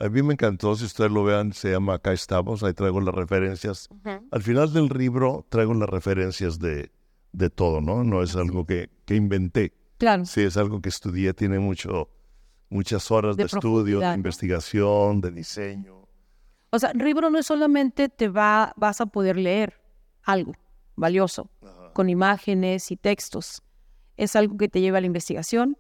a 0.05 0.09
mí 0.11 0.23
me 0.23 0.35
encantó, 0.35 0.77
si 0.77 0.85
ustedes 0.85 1.11
lo 1.11 1.25
vean, 1.25 1.55
se 1.55 1.71
llama 1.71 1.95
Acá 1.95 2.13
estamos, 2.13 2.63
ahí 2.63 2.75
traigo 2.75 3.01
las 3.01 3.15
referencias. 3.15 3.89
Al 4.31 4.43
final 4.43 4.71
del 4.71 4.89
libro 4.89 5.47
traigo 5.49 5.73
las 5.73 5.89
referencias 5.89 6.59
de, 6.59 6.93
de 7.33 7.49
todo, 7.49 7.81
¿no? 7.81 8.05
No 8.05 8.23
es 8.23 8.37
algo 8.37 8.67
que, 8.67 8.91
que, 9.07 9.17
inventé. 9.17 9.73
Claro. 9.97 10.27
Sí, 10.27 10.43
es 10.43 10.59
algo 10.59 10.83
que 10.83 10.91
estudié, 10.91 11.33
tiene 11.33 11.59
mucho, 11.59 12.11
muchas 12.69 13.11
horas 13.11 13.39
de, 13.39 13.45
estudio, 13.45 14.01
de 14.01 14.13
investigación, 14.13 15.23
de 15.23 15.31
diseño. 15.31 16.07
O 16.69 16.79
sea, 16.79 16.93
libro 16.93 17.31
no 17.31 17.39
es 17.39 17.47
solamente 17.47 18.11
te 18.11 18.29
va, 18.29 18.75
vas 18.77 19.01
a 19.01 19.07
poder 19.07 19.39
leer 19.39 19.81
algo 20.23 20.53
valioso, 20.97 21.49
con 21.95 22.11
imágenes 22.11 22.91
y 22.91 22.97
textos. 22.97 23.63
Es 24.19 24.37
algo 24.37 24.59
que 24.59 24.69
te 24.69 24.83
lleva 24.83 24.99
a 24.99 25.01
la 25.01 25.07
investigación, 25.07 25.79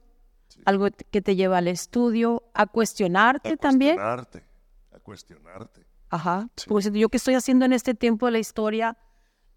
algo 0.64 0.88
que 1.10 1.22
te 1.22 1.36
lleva 1.36 1.58
al 1.58 1.68
estudio, 1.68 2.42
a 2.54 2.66
cuestionarte 2.66 3.56
también. 3.56 3.98
A 3.98 4.02
cuestionarte, 4.02 4.44
a 4.92 4.98
cuestionarte. 5.00 5.86
Ajá, 6.10 6.48
pues 6.66 6.90
yo 6.92 7.08
qué 7.08 7.16
estoy 7.16 7.34
haciendo 7.34 7.64
en 7.64 7.72
este 7.72 7.94
tiempo 7.94 8.26
de 8.26 8.32
la 8.32 8.38
historia 8.38 8.96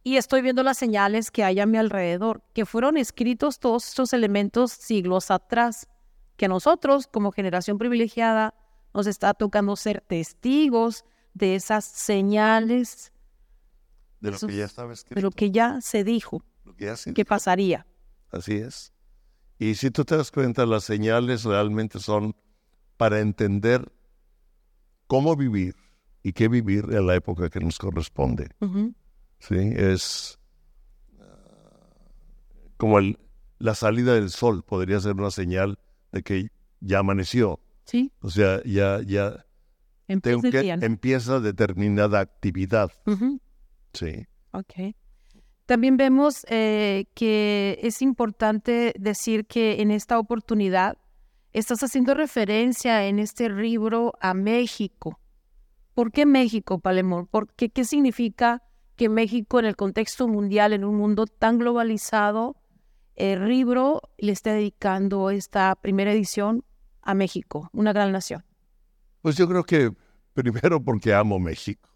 y 0.03 0.17
estoy 0.17 0.41
viendo 0.41 0.63
las 0.63 0.77
señales 0.77 1.31
que 1.31 1.43
hay 1.43 1.59
a 1.59 1.65
mi 1.65 1.77
alrededor, 1.77 2.41
que 2.53 2.65
fueron 2.65 2.97
escritos 2.97 3.59
todos 3.59 3.87
estos 3.89 4.13
elementos 4.13 4.71
siglos 4.71 5.29
atrás, 5.31 5.87
que 6.35 6.47
nosotros 6.47 7.07
como 7.07 7.31
generación 7.31 7.77
privilegiada 7.77 8.55
nos 8.93 9.05
está 9.05 9.33
tocando 9.33 9.75
ser 9.75 10.01
testigos 10.01 11.05
de 11.33 11.55
esas 11.55 11.85
señales. 11.85 13.11
De 14.19 14.31
lo 14.31 14.39
que 14.39 14.55
ya 14.55 14.65
estaba 14.65 14.93
escrito. 14.93 15.15
De 15.15 15.21
lo 15.21 15.31
que 15.31 15.51
ya 15.51 15.81
se 15.81 16.03
dijo. 16.03 16.41
que 17.13 17.25
pasaría. 17.25 17.85
Así 18.31 18.55
es. 18.55 18.93
Y 19.59 19.75
si 19.75 19.89
tú 19.91 20.05
te 20.05 20.15
das 20.17 20.31
cuenta, 20.31 20.65
las 20.65 20.83
señales 20.83 21.43
realmente 21.43 21.99
son 21.99 22.35
para 22.97 23.19
entender 23.19 23.91
cómo 25.07 25.35
vivir 25.35 25.75
y 26.23 26.33
qué 26.33 26.47
vivir 26.47 26.85
en 26.91 27.07
la 27.07 27.15
época 27.15 27.49
que 27.49 27.59
nos 27.59 27.77
corresponde. 27.79 28.49
Sí, 29.39 29.55
es... 29.57 30.37
Ah, 31.19 31.25
como 32.77 32.99
el, 32.99 33.17
la 33.59 33.73
salida 33.75 34.13
del 34.13 34.29
sol 34.29 34.63
podría 34.63 34.99
ser 34.99 35.13
una 35.13 35.31
señal 35.31 35.79
de 36.11 36.23
que 36.23 36.49
ya 36.79 36.99
amaneció. 36.99 37.59
Sí, 37.85 38.11
O 38.21 38.29
sea, 38.29 38.61
ya, 38.65 39.01
ya 39.01 39.45
tengo 40.21 40.45
empieza 40.45 40.47
el 40.73 40.79
que- 40.79 40.85
empieza 40.85 41.39
determinada 41.39 42.19
actividad. 42.19 42.91
Sí. 43.93 44.27
Ok. 44.51 44.73
También 45.67 45.97
vemos 45.97 46.45
eh, 46.47 47.07
que 47.13 47.77
es 47.83 48.01
importante 48.01 48.93
decir 48.97 49.45
que 49.45 49.81
en 49.81 49.91
esta 49.91 50.17
oportunidad 50.17 50.97
estás 51.51 51.83
haciendo 51.83 52.13
referencia 52.13 53.05
en 53.05 53.19
este 53.19 53.49
libro 53.49 54.13
a 54.21 54.33
México. 54.33 55.19
¿Por 55.93 56.13
qué 56.13 56.25
México, 56.25 56.79
Palemón? 56.79 57.27
¿Por 57.27 57.53
qué, 57.53 57.67
¿Qué 57.69 57.83
significa 57.83 58.63
que 58.95 59.09
México 59.09 59.59
en 59.59 59.65
el 59.65 59.75
contexto 59.75 60.29
mundial, 60.29 60.71
en 60.71 60.85
un 60.85 60.95
mundo 60.95 61.25
tan 61.25 61.57
globalizado, 61.57 62.55
el 63.17 63.49
libro 63.49 64.01
le 64.17 64.31
esté 64.31 64.51
dedicando 64.51 65.31
esta 65.31 65.75
primera 65.75 66.13
edición 66.13 66.63
a 67.01 67.13
México, 67.13 67.69
una 67.73 67.91
gran 67.91 68.13
nación? 68.13 68.45
Pues 69.21 69.35
yo 69.35 69.49
creo 69.49 69.65
que 69.65 69.91
primero 70.33 70.81
porque 70.81 71.13
amo 71.13 71.39
México. 71.39 71.89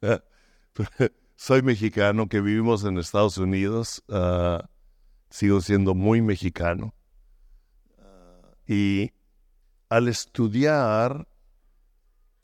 Soy 1.36 1.62
mexicano 1.62 2.28
que 2.28 2.40
vivimos 2.40 2.84
en 2.84 2.98
Estados 2.98 3.38
Unidos. 3.38 4.02
ah, 4.08 4.68
sigo 5.30 5.60
siendo 5.60 5.94
muy 5.94 6.22
mexicano. 6.22 6.94
Y 8.66 9.10
al 9.88 10.08
estudiar, 10.08 11.26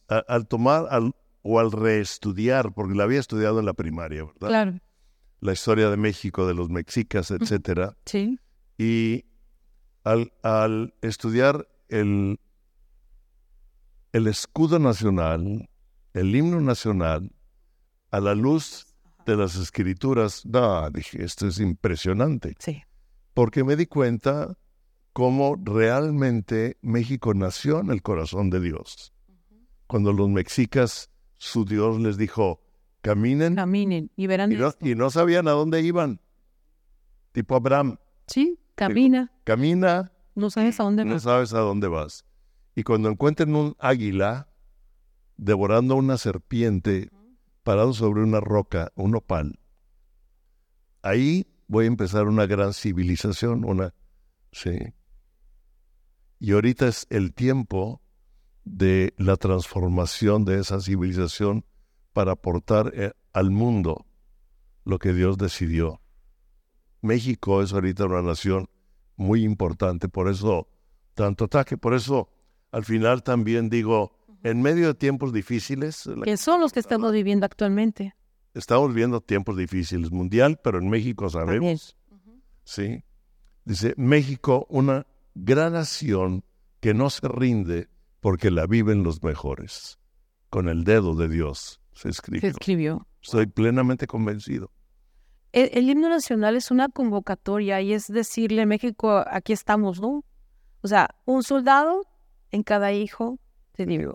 a- 0.08 0.24
al 0.28 0.48
tomar 0.48 0.86
al- 0.90 1.14
o 1.42 1.58
al 1.60 1.70
reestudiar, 1.72 2.74
porque 2.74 2.94
la 2.94 3.04
había 3.04 3.20
estudiado 3.20 3.60
en 3.60 3.66
la 3.66 3.72
primaria, 3.74 4.24
¿verdad? 4.24 4.48
Claro, 4.48 4.78
La 5.40 5.52
historia 5.52 5.88
de 5.88 5.96
México, 5.96 6.46
de 6.46 6.52
los 6.54 6.68
mexicas, 6.68 7.30
etcétera. 7.30 7.96
sí. 8.04 8.38
Y 8.76 9.24
al, 10.04 10.32
al 10.42 10.92
estudiar 11.00 11.66
el, 11.88 12.38
el 14.12 14.26
escudo 14.26 14.78
nacional, 14.78 15.68
el 16.12 16.34
himno 16.34 16.60
nacional, 16.60 17.30
a 18.10 18.20
la 18.20 18.34
luz 18.34 18.86
de 19.26 19.36
las 19.36 19.56
escrituras, 19.56 20.44
no, 20.46 20.90
dije, 20.90 21.22
esto 21.22 21.46
es 21.46 21.60
impresionante, 21.60 22.54
Sí, 22.58 22.82
porque 23.34 23.62
me 23.64 23.76
di 23.76 23.86
cuenta 23.86 24.56
cómo 25.12 25.56
realmente 25.62 26.78
México 26.82 27.34
nació 27.34 27.80
en 27.80 27.90
el 27.90 28.02
corazón 28.02 28.50
de 28.50 28.60
Dios. 28.60 29.12
Cuando 29.86 30.12
los 30.12 30.28
mexicas, 30.28 31.10
su 31.36 31.64
Dios 31.64 32.00
les 32.00 32.16
dijo, 32.16 32.60
caminen, 33.02 33.54
caminen 33.56 34.10
y 34.16 34.26
verán 34.26 34.52
y 34.52 34.56
no, 34.56 34.68
esto. 34.68 34.86
y 34.86 34.94
no 34.94 35.10
sabían 35.10 35.48
a 35.48 35.52
dónde 35.52 35.80
iban. 35.82 36.20
Tipo 37.32 37.56
Abraham, 37.56 37.98
Sí, 38.26 38.58
camina, 38.74 39.32
camina, 39.44 40.12
no 40.34 40.50
sabes 40.50 40.78
a 40.80 40.84
dónde 40.84 41.04
no 41.04 41.14
vas. 41.14 41.22
sabes 41.22 41.52
a 41.54 41.58
dónde 41.60 41.88
vas. 41.88 42.24
Y 42.74 42.82
cuando 42.84 43.08
encuentren 43.08 43.54
un 43.54 43.74
águila 43.78 44.48
devorando 45.36 45.96
una 45.96 46.16
serpiente 46.18 47.10
parado 47.62 47.92
sobre 47.92 48.22
una 48.22 48.40
roca, 48.40 48.92
un 48.94 49.16
opal, 49.16 49.58
ahí 51.02 51.46
voy 51.66 51.84
a 51.84 51.88
empezar 51.88 52.26
una 52.26 52.46
gran 52.46 52.72
civilización, 52.72 53.64
una 53.64 53.94
sí. 54.52 54.76
Y 56.38 56.52
ahorita 56.52 56.88
es 56.88 57.06
el 57.10 57.34
tiempo 57.34 58.00
de 58.64 59.14
la 59.16 59.36
transformación 59.36 60.44
de 60.44 60.60
esa 60.60 60.80
civilización 60.80 61.64
para 62.12 62.32
aportar 62.32 62.92
eh, 62.94 63.12
al 63.32 63.50
mundo 63.50 64.06
lo 64.84 64.98
que 64.98 65.12
Dios 65.12 65.38
decidió. 65.38 66.00
México 67.02 67.62
es 67.62 67.72
ahorita 67.72 68.06
una 68.06 68.22
nación 68.22 68.68
muy 69.16 69.44
importante, 69.44 70.08
por 70.08 70.28
eso 70.28 70.68
tanto 71.14 71.44
ataque, 71.44 71.76
por 71.76 71.94
eso 71.94 72.30
al 72.72 72.84
final 72.84 73.22
también 73.22 73.68
digo, 73.68 74.18
en 74.42 74.62
medio 74.62 74.88
de 74.88 74.94
tiempos 74.94 75.32
difíciles, 75.32 76.06
la- 76.06 76.24
que 76.24 76.36
son 76.36 76.60
los 76.60 76.72
que 76.72 76.80
estamos 76.80 77.12
viviendo 77.12 77.46
actualmente. 77.46 78.14
estamos 78.54 78.88
viviendo 78.90 79.20
tiempos 79.20 79.56
difíciles 79.56 80.10
mundial, 80.10 80.58
pero 80.62 80.78
en 80.78 80.88
México 80.88 81.28
sabemos, 81.30 81.96
¿sí? 82.64 83.04
Dice, 83.64 83.94
México, 83.96 84.66
una 84.70 85.06
gran 85.34 85.74
nación 85.74 86.42
que 86.80 86.94
no 86.94 87.10
se 87.10 87.28
rinde 87.28 87.88
porque 88.20 88.50
la 88.50 88.66
viven 88.66 89.02
los 89.02 89.22
mejores. 89.22 89.98
Con 90.48 90.68
el 90.68 90.82
dedo 90.84 91.14
de 91.14 91.28
Dios 91.28 91.80
se 91.92 92.02
Se 92.02 92.08
escribió. 92.08 92.48
escribió. 92.50 93.06
Estoy 93.22 93.46
plenamente 93.46 94.06
convencido. 94.06 94.72
El, 95.52 95.70
el 95.74 95.88
himno 95.90 96.08
nacional 96.08 96.56
es 96.56 96.70
una 96.70 96.88
convocatoria 96.88 97.80
y 97.82 97.92
es 97.92 98.06
decirle 98.08 98.66
México, 98.66 99.22
aquí 99.30 99.52
estamos, 99.52 100.00
¿no? 100.00 100.24
O 100.82 100.88
sea, 100.88 101.14
un 101.26 101.42
soldado 101.42 102.02
en 102.50 102.62
cada 102.62 102.92
hijo 102.92 103.38
de 103.76 103.86
Dios. 103.86 104.14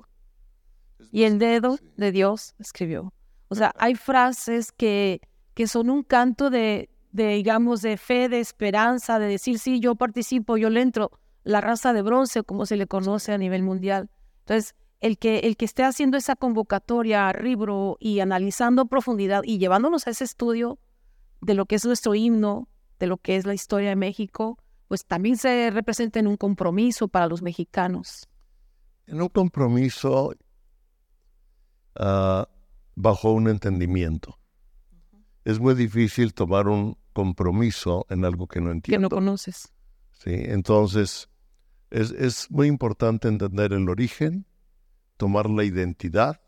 Y 1.11 1.23
el 1.23 1.39
dedo 1.39 1.77
de 1.97 2.11
Dios 2.11 2.55
escribió. 2.59 3.13
O 3.47 3.55
sea, 3.55 3.73
hay 3.77 3.95
frases 3.95 4.71
que, 4.71 5.21
que 5.53 5.67
son 5.67 5.89
un 5.89 6.03
canto 6.03 6.49
de, 6.49 6.89
de, 7.11 7.35
digamos, 7.35 7.81
de 7.81 7.97
fe, 7.97 8.27
de 8.27 8.39
esperanza, 8.39 9.19
de 9.19 9.27
decir, 9.27 9.59
sí, 9.59 9.79
yo 9.79 9.95
participo, 9.95 10.57
yo 10.57 10.69
le 10.69 10.81
entro. 10.81 11.11
La 11.43 11.61
raza 11.61 11.93
de 11.93 12.01
bronce, 12.01 12.43
como 12.43 12.65
se 12.65 12.75
le 12.75 12.87
conoce 12.87 13.31
a 13.31 13.37
nivel 13.37 13.63
mundial. 13.63 14.09
Entonces, 14.39 14.75
el 14.99 15.17
que, 15.17 15.39
el 15.39 15.57
que 15.57 15.65
esté 15.65 15.83
haciendo 15.83 16.17
esa 16.17 16.35
convocatoria 16.35 17.29
a 17.29 17.33
libro 17.33 17.97
y 17.99 18.19
analizando 18.19 18.81
a 18.81 18.85
profundidad 18.85 19.43
y 19.43 19.59
llevándonos 19.59 20.07
a 20.07 20.09
ese 20.09 20.23
estudio 20.23 20.79
de 21.41 21.53
lo 21.53 21.65
que 21.65 21.75
es 21.75 21.85
nuestro 21.85 22.15
himno, 22.15 22.67
de 22.99 23.07
lo 23.07 23.17
que 23.17 23.35
es 23.35 23.45
la 23.45 23.53
historia 23.53 23.89
de 23.89 23.95
México, 23.95 24.57
pues 24.87 25.05
también 25.05 25.37
se 25.37 25.69
representa 25.71 26.19
en 26.19 26.27
un 26.27 26.37
compromiso 26.37 27.07
para 27.07 27.27
los 27.27 27.41
mexicanos. 27.41 28.27
En 29.07 29.21
un 29.21 29.29
compromiso 29.29 30.33
ah, 31.95 32.47
bajo 32.95 33.31
un 33.31 33.47
entendimiento. 33.49 34.39
Es 35.43 35.59
muy 35.59 35.75
difícil 35.75 36.33
tomar 36.33 36.67
un 36.67 36.97
compromiso 37.13 38.05
en 38.09 38.25
algo 38.25 38.47
que 38.47 38.59
no 38.59 38.67
que 38.67 38.71
entiendo. 38.73 39.09
no 39.09 39.15
conoces. 39.15 39.71
¿sí? 40.11 40.31
Entonces, 40.33 41.29
es, 41.91 42.11
es 42.11 42.49
muy 42.51 42.67
importante 42.67 43.27
entender 43.27 43.73
el 43.73 43.87
origen, 43.89 44.45
tomar 45.17 45.49
la 45.49 45.63
identidad 45.63 46.41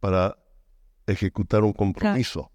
para 0.00 0.36
ejecutar 1.06 1.62
un 1.64 1.72
compromiso. 1.72 2.50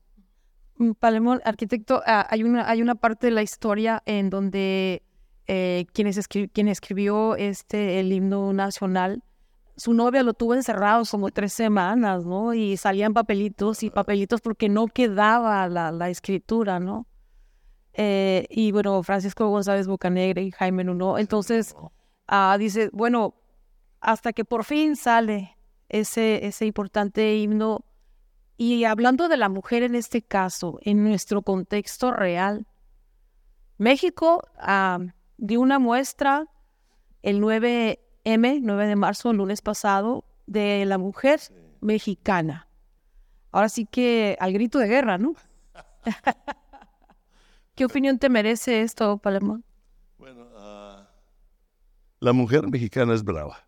Mm, 0.77 0.91
Palermo, 0.93 1.37
arquitecto, 1.45 2.01
ah, 2.05 2.25
hay, 2.29 2.43
una, 2.43 2.69
hay 2.69 2.81
una 2.81 2.95
parte 2.95 3.27
de 3.27 3.31
la 3.31 3.41
historia 3.41 4.01
en 4.05 4.29
donde 4.29 5.03
eh, 5.47 5.85
quien, 5.93 6.07
escri- 6.07 6.49
quien 6.51 6.67
escribió 6.67 7.35
este, 7.35 7.99
el 7.99 8.11
himno 8.11 8.53
nacional, 8.53 9.23
su 9.77 9.93
novia 9.93 10.23
lo 10.23 10.33
tuvo 10.33 10.55
encerrado 10.55 11.03
como 11.09 11.29
tres 11.29 11.53
semanas, 11.53 12.25
¿no? 12.25 12.53
Y 12.55 12.77
salían 12.77 13.13
papelitos 13.13 13.83
y 13.83 13.91
papelitos 13.91 14.41
porque 14.41 14.69
no 14.69 14.87
quedaba 14.87 15.67
la, 15.69 15.91
la 15.91 16.09
escritura, 16.09 16.79
¿no? 16.79 17.07
Eh, 17.93 18.47
y 18.49 18.71
bueno, 18.71 19.01
Francisco 19.03 19.47
González 19.47 19.87
Bocanegra 19.87 20.41
y 20.41 20.51
Jaime 20.51 20.83
Nuno. 20.83 21.19
Entonces, 21.19 21.75
ah, 22.27 22.55
dice, 22.59 22.89
bueno, 22.91 23.35
hasta 24.01 24.33
que 24.33 24.45
por 24.45 24.63
fin 24.65 24.95
sale 24.95 25.57
ese, 25.89 26.45
ese 26.45 26.65
importante 26.65 27.35
himno. 27.37 27.85
Y 28.57 28.83
hablando 28.85 29.27
de 29.27 29.37
la 29.37 29.49
mujer 29.49 29.83
en 29.83 29.93
este 29.93 30.23
caso, 30.23 30.79
en 30.81 31.03
nuestro 31.03 31.43
contexto 31.43 32.11
real, 32.11 32.65
México 33.77 34.41
ah, 34.59 34.99
dio 35.37 35.61
una 35.61 35.77
muestra 35.77 36.47
el 37.21 37.39
9M, 38.27 38.59
9 38.61 38.87
de 38.87 38.95
marzo, 38.97 39.31
lunes 39.31 39.61
pasado, 39.61 40.25
de 40.47 40.85
la 40.85 40.97
mujer 40.97 41.39
mexicana. 41.79 42.67
Ahora 43.51 43.69
sí 43.69 43.85
que 43.85 44.35
al 44.41 44.51
grito 44.51 44.79
de 44.79 44.87
guerra, 44.87 45.17
¿no? 45.17 45.33
¿Qué 47.75 47.85
opinión 47.85 48.19
te 48.19 48.27
merece 48.27 48.81
esto, 48.81 49.17
Palermo? 49.17 49.61
Bueno, 50.17 50.45
ah, 50.57 51.07
la 52.19 52.33
mujer 52.33 52.67
mexicana 52.67 53.13
es 53.13 53.23
brava. 53.23 53.65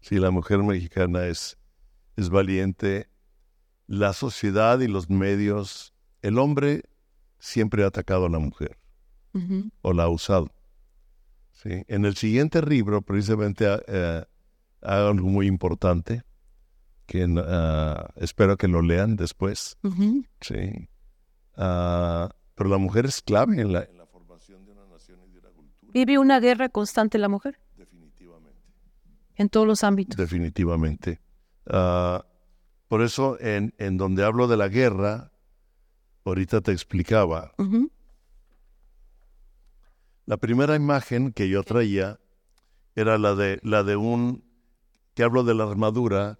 Sí, 0.00 0.20
la 0.20 0.30
mujer 0.30 0.58
mexicana 0.58 1.26
es, 1.26 1.58
es 2.16 2.30
valiente. 2.30 3.08
La 3.88 4.12
sociedad 4.12 4.78
y 4.78 4.86
los 4.86 5.10
medios, 5.10 5.92
el 6.22 6.38
hombre 6.38 6.84
siempre 7.40 7.82
ha 7.82 7.88
atacado 7.88 8.26
a 8.26 8.30
la 8.30 8.38
mujer 8.38 8.78
o 9.80 9.92
la 9.92 10.04
ha 10.04 10.08
usado. 10.08 10.52
Sí. 11.62 11.84
En 11.88 12.04
el 12.04 12.16
siguiente 12.16 12.60
libro, 12.62 13.02
precisamente, 13.02 13.66
ah, 13.66 13.80
eh, 13.86 14.24
hay 14.80 14.98
algo 15.06 15.28
muy 15.28 15.46
importante 15.46 16.22
que 17.06 17.26
ah, 17.38 18.10
espero 18.16 18.56
que 18.56 18.66
lo 18.68 18.82
lean 18.82 19.16
después. 19.16 19.76
Ujú. 19.82 20.24
Sí. 20.40 20.88
Ah, 21.56 22.30
pero 22.54 22.68
la 22.70 22.78
mujer 22.78 23.06
es 23.06 23.22
clave 23.22 23.60
en 23.60 23.72
la, 23.72 23.82
en 23.84 23.96
la 23.98 24.06
formación 24.06 24.64
de 24.64 24.72
una 24.72 24.86
nación 24.86 25.20
y 25.28 25.30
de 25.32 25.38
una 25.38 25.50
cultura. 25.50 25.90
Vive 25.94 26.18
una 26.18 26.40
guerra 26.40 26.68
constante 26.68 27.18
la 27.18 27.28
mujer 27.28 27.58
Definitivamente. 27.76 28.58
en 29.36 29.48
todos 29.48 29.66
los 29.66 29.84
ámbitos. 29.84 30.16
Definitivamente. 30.16 31.20
Por 31.64 33.00
eso, 33.02 33.38
en, 33.40 33.72
en 33.78 33.96
donde 33.96 34.24
hablo 34.24 34.48
de 34.48 34.56
la 34.56 34.68
guerra, 34.68 35.32
ahorita 36.24 36.60
te 36.60 36.72
explicaba, 36.72 37.52
Ujú. 37.58 37.90
La 40.24 40.36
primera 40.36 40.76
imagen 40.76 41.32
que 41.32 41.48
yo 41.48 41.62
traía 41.62 42.20
era 42.94 43.18
la 43.18 43.34
de, 43.34 43.58
la 43.62 43.82
de 43.82 43.96
un, 43.96 44.44
que 45.14 45.24
hablo 45.24 45.42
de 45.44 45.54
la 45.54 45.64
armadura, 45.64 46.38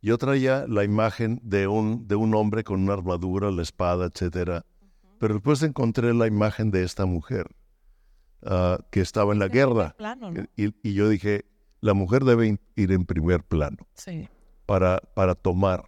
yo 0.00 0.16
traía 0.16 0.66
la 0.68 0.84
imagen 0.84 1.40
de 1.42 1.66
un, 1.66 2.06
de 2.06 2.14
un 2.14 2.34
hombre 2.34 2.64
con 2.64 2.82
una 2.82 2.94
armadura, 2.94 3.50
la 3.50 3.62
espada, 3.62 4.06
etcétera. 4.06 4.64
Pero 5.18 5.34
después 5.34 5.62
encontré 5.62 6.14
la 6.14 6.26
imagen 6.26 6.70
de 6.70 6.84
esta 6.84 7.04
mujer 7.04 7.50
ah, 8.44 8.78
que 8.90 9.00
estaba 9.00 9.32
en 9.32 9.40
la 9.40 9.48
guerra. 9.48 9.96
y, 10.56 10.92
yo 10.94 11.08
dije, 11.08 11.44
la 11.80 11.94
mujer 11.94 12.24
debe 12.24 12.58
ir 12.76 12.92
en 12.92 13.04
primer 13.04 13.42
plano 13.42 13.78
para, 14.66 15.00
para 15.14 15.34
tomar. 15.34 15.84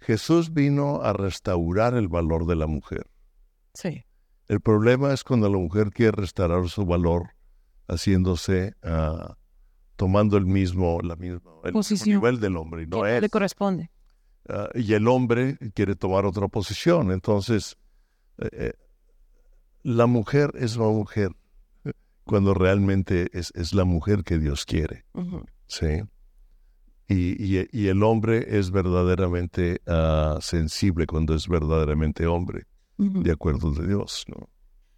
Jesús 0.00 0.52
vino 0.52 1.00
a 1.02 1.12
restaurar 1.12 1.94
el 1.94 2.08
valor 2.08 2.46
de 2.46 2.56
la 2.56 2.66
mujer. 2.66 3.06
Sí. 3.72 4.04
El 4.52 4.60
problema 4.60 5.14
es 5.14 5.24
cuando 5.24 5.48
la 5.48 5.56
mujer 5.56 5.92
quiere 5.92 6.12
restaurar 6.12 6.68
su 6.68 6.84
valor 6.84 7.30
haciéndose, 7.88 8.74
uh, 8.84 9.32
tomando 9.96 10.36
el 10.36 10.44
mismo, 10.44 11.00
la 11.00 11.16
misma, 11.16 11.52
el 11.64 11.72
nivel 12.04 12.38
del 12.38 12.58
hombre, 12.58 12.86
no 12.86 13.02
le 13.02 13.30
corresponde. 13.30 13.90
Ah, 14.46 14.68
y 14.74 14.92
el 14.92 15.08
hombre 15.08 15.56
quiere 15.72 15.96
tomar 15.96 16.26
otra 16.26 16.48
posición. 16.48 17.12
Entonces, 17.12 17.78
eh, 18.36 18.48
eh, 18.52 18.72
la 19.84 20.04
mujer 20.04 20.52
es 20.58 20.76
una 20.76 20.88
mujer 20.88 21.30
cuando 22.24 22.52
realmente 22.52 23.30
es, 23.32 23.52
es 23.54 23.72
la 23.72 23.84
mujer 23.84 24.22
que 24.22 24.38
Dios 24.38 24.66
quiere. 24.66 25.06
Sí. 25.66 26.02
Y, 27.08 27.42
y, 27.42 27.68
y, 27.72 27.88
el 27.88 28.02
hombre 28.02 28.58
es 28.58 28.70
verdaderamente 28.70 29.80
uh, 29.86 30.38
sensible 30.42 31.06
cuando 31.06 31.34
es 31.34 31.48
verdaderamente 31.48 32.26
hombre 32.26 32.66
de 32.96 33.32
acuerdo 33.32 33.72
de 33.72 33.86
Dios. 33.86 34.24
¿no? 34.28 34.48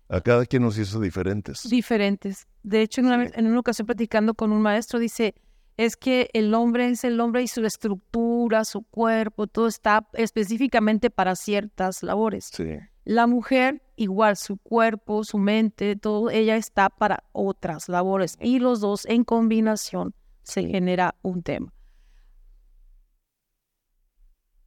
A 0.09 0.21
cada 0.21 0.47
quien 0.47 0.63
nos 0.63 0.79
hizo 0.79 1.01
diferentes. 1.01 1.69
Diferentes. 1.69 2.47
De 2.63 2.83
hecho, 2.83 3.01
en 3.01 3.07
una, 3.07 3.25
en 3.25 3.47
una 3.47 3.61
ocasión 3.61 3.87
platicando 3.87 4.35
con 4.35 4.53
un 4.53 4.63
maestro, 4.63 4.99
dice, 4.99 5.35
es 5.77 5.97
que 5.97 6.31
el 6.33 6.55
hombre 6.55 6.89
es 6.89 7.05
el 7.05 7.21
hombre 7.21 7.43
y 7.43 7.49
su 7.49 7.65
estructura, 7.65 8.65
su 8.65 8.83
cuerpo, 8.83 9.47
todo 9.47 9.67
está 9.67 10.09
específicamente 10.13 11.11
para 11.11 11.35
ciertas 11.35 12.03
labores. 12.03 12.51
Sí. 12.53 12.77
La 13.05 13.27
mujer, 13.27 13.83
igual, 13.97 14.37
su 14.37 14.57
cuerpo, 14.57 15.25
su 15.25 15.39
mente, 15.39 15.97
todo, 15.97 16.31
ella 16.31 16.57
está 16.57 16.89
para 16.89 17.25
otras 17.33 17.89
labores. 17.89 18.37
Y 18.41 18.61
los 18.61 18.81
dos 18.81 19.05
en 19.07 19.25
combinación 19.25 20.15
se 20.43 20.67
genera 20.67 21.15
un 21.23 21.43
tema. 21.43 21.73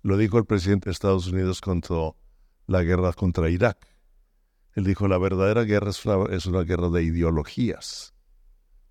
Lo 0.04 0.18
dijo 0.18 0.38
el 0.38 0.46
presidente 0.46 0.86
de 0.86 0.94
Estados 0.94 1.28
Unidos 1.28 1.62
cuando 1.62 2.16
la 2.68 2.84
guerra 2.84 3.14
contra 3.14 3.50
Irak. 3.50 3.88
Él 4.74 4.84
dijo, 4.84 5.08
la 5.08 5.18
verdadera 5.18 5.64
guerra 5.64 5.90
es 5.90 6.06
una, 6.06 6.36
es 6.36 6.46
una 6.46 6.62
guerra 6.62 6.90
de 6.90 7.04
ideologías. 7.04 8.14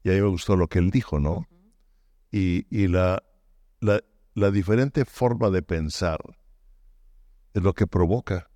Y 0.02 0.10
a 0.10 0.14
mí 0.14 0.20
me 0.20 0.28
gustó 0.28 0.56
lo 0.56 0.66
que 0.66 0.80
él 0.80 0.90
dijo, 0.90 1.20
¿no? 1.20 1.46
Y, 2.32 2.66
y 2.76 2.88
la, 2.88 3.22
la, 3.80 4.02
la 4.34 4.50
diferente 4.50 5.04
forma 5.04 5.50
de 5.50 5.62
pensar 5.62 6.18
es 7.54 7.62
lo 7.62 7.72
que 7.72 7.86
provoca 7.86 8.50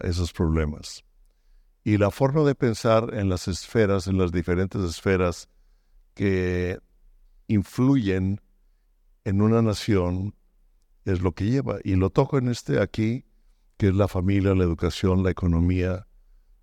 esos 0.00 0.32
problemas. 0.32 1.04
Y 1.84 1.98
la 1.98 2.10
forma 2.10 2.42
de 2.42 2.54
pensar 2.54 3.14
en 3.14 3.28
las 3.28 3.46
esferas, 3.46 4.06
en 4.06 4.18
las 4.18 4.32
diferentes 4.32 4.82
esferas 4.82 5.48
que 6.14 6.78
influyen 7.46 8.40
en 9.24 9.42
una 9.42 9.62
nación, 9.62 10.34
es 11.04 11.20
lo 11.20 11.32
que 11.32 11.44
lleva. 11.44 11.78
Y 11.84 11.94
lo 11.94 12.10
toco 12.10 12.38
en 12.38 12.48
este 12.48 12.80
aquí, 12.80 13.24
que 13.76 13.88
es 13.88 13.94
la 13.94 14.08
familia, 14.08 14.54
la 14.54 14.64
educación, 14.64 15.22
la 15.22 15.30
economía, 15.30 16.06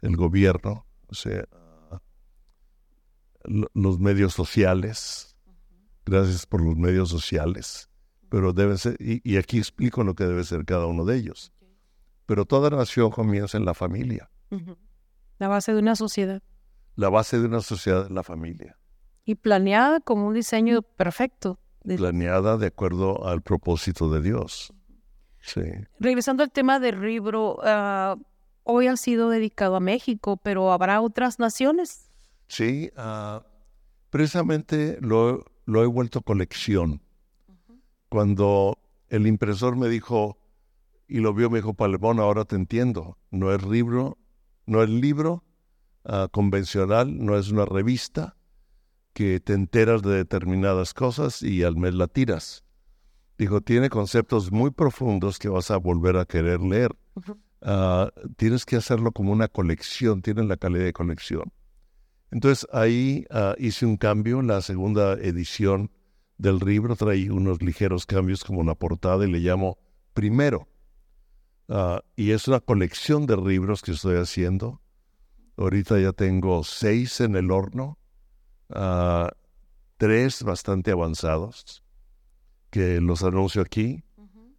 el 0.01 0.15
gobierno, 0.15 0.85
o 1.07 1.13
sea, 1.13 1.45
los 3.45 3.99
medios 3.99 4.33
sociales. 4.33 5.35
Gracias 6.05 6.45
por 6.45 6.61
los 6.61 6.75
medios 6.75 7.09
sociales. 7.09 7.89
Pero 8.29 8.51
deben 8.51 8.77
ser, 8.77 8.97
y, 8.99 9.37
aquí 9.37 9.59
explico 9.59 10.03
lo 10.03 10.15
que 10.15 10.25
debe 10.25 10.43
ser 10.43 10.65
cada 10.65 10.87
uno 10.87 11.05
de 11.05 11.17
ellos. 11.17 11.53
Pero 12.25 12.45
toda 12.45 12.69
nación 12.69 13.11
comienza 13.11 13.57
en 13.57 13.65
la 13.65 13.73
familia. 13.73 14.29
La 15.37 15.47
base 15.47 15.73
de 15.73 15.79
una 15.79 15.95
sociedad. 15.95 16.41
La 16.95 17.09
base 17.09 17.39
de 17.39 17.45
una 17.45 17.61
sociedad 17.61 18.05
es 18.05 18.11
la 18.11 18.23
familia. 18.23 18.77
Y 19.25 19.35
planeada 19.35 19.99
como 19.99 20.27
un 20.27 20.33
diseño 20.33 20.81
perfecto. 20.81 21.59
Planeada 21.83 22.57
de 22.57 22.67
acuerdo 22.67 23.27
al 23.27 23.41
propósito 23.41 24.09
de 24.09 24.21
Dios. 24.21 24.73
Regresando 25.99 26.43
al 26.43 26.51
tema 26.51 26.79
del 26.79 27.01
libro, 27.01 27.59
ah, 27.63 28.15
hoy 28.63 28.87
ha 28.87 28.97
sido 28.97 29.29
dedicado 29.29 29.75
a 29.75 29.79
México, 29.79 30.37
pero 30.37 30.71
¿habrá 30.71 31.01
otras 31.01 31.39
naciones? 31.39 32.09
Sí, 32.47 32.91
ah, 32.95 33.43
precisamente 34.09 34.97
lo, 35.01 35.43
he 35.65 35.85
vuelto 35.85 36.21
colección. 36.21 37.01
Cuando 38.09 38.77
el 39.09 39.27
impresor 39.27 39.75
me 39.75 39.89
dijo, 39.89 40.37
y 41.07 41.19
lo 41.19 41.33
vio, 41.33 41.49
me 41.49 41.59
dijo, 41.59 41.73
Palemón, 41.73 42.19
ahora 42.19 42.45
te 42.45 42.55
entiendo. 42.55 43.17
No 43.31 43.53
es 43.53 43.63
libro, 43.63 44.17
no 44.65 44.81
es 44.81 44.89
libro 44.89 45.43
ah, 46.05 46.27
convencional, 46.31 47.23
no 47.23 47.37
es 47.37 47.49
una 47.49 47.65
revista 47.65 48.37
que 49.13 49.39
te 49.39 49.53
enteras 49.53 50.01
de 50.01 50.15
determinadas 50.15 50.93
cosas 50.93 51.43
y 51.43 51.63
al 51.63 51.75
mes 51.75 51.93
la 51.93 52.07
tiras. 52.07 52.63
Dijo, 53.37 53.61
tiene 53.61 53.89
conceptos 53.89 54.51
muy 54.51 54.71
profundos 54.71 55.39
que 55.39 55.49
vas 55.49 55.71
a 55.71 55.77
volver 55.77 56.17
a 56.17 56.25
querer 56.25 56.61
leer. 56.61 56.95
Ah, 57.61 58.11
tienes 58.37 58.65
que 58.65 58.75
hacerlo 58.75 59.11
como 59.11 59.31
una 59.31 59.47
colección, 59.47 60.21
tiene 60.21 60.43
la 60.43 60.57
calidad 60.57 60.85
de 60.85 60.93
colección. 60.93 61.51
Entonces 62.29 62.67
ahí 62.71 63.25
ah, 63.31 63.55
hice 63.57 63.85
un 63.85 63.97
cambio, 63.97 64.41
la 64.41 64.61
segunda 64.61 65.13
edición 65.13 65.91
del 66.37 66.57
libro 66.59 66.95
traí 66.95 67.29
unos 67.29 67.61
ligeros 67.61 68.05
cambios 68.05 68.43
como 68.43 68.63
la 68.63 68.75
portada 68.75 69.25
y 69.25 69.31
le 69.31 69.39
llamo 69.39 69.77
Primero. 70.13 70.67
Ah, 71.69 72.03
y 72.15 72.31
es 72.31 72.47
una 72.47 72.59
colección 72.59 73.25
de 73.25 73.37
libros 73.37 73.81
que 73.81 73.91
estoy 73.91 74.17
haciendo. 74.17 74.81
Ahorita 75.57 75.99
ya 75.99 76.11
tengo 76.11 76.63
seis 76.63 77.19
en 77.21 77.35
el 77.35 77.51
horno, 77.51 77.97
tres 79.97 80.43
bastante 80.43 80.91
avanzados 80.91 81.82
que 82.73 82.99
los 82.99 83.23
anuncio 83.23 83.61
aquí. 83.61 84.03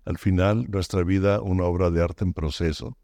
Al 0.05 0.18
final, 0.18 0.70
nuestra 0.70 1.03
vida, 1.03 1.40
una 1.40 1.64
obra 1.64 1.90
de 1.90 2.00
arte 2.00 2.22
en 2.22 2.33
proceso. 2.33 2.96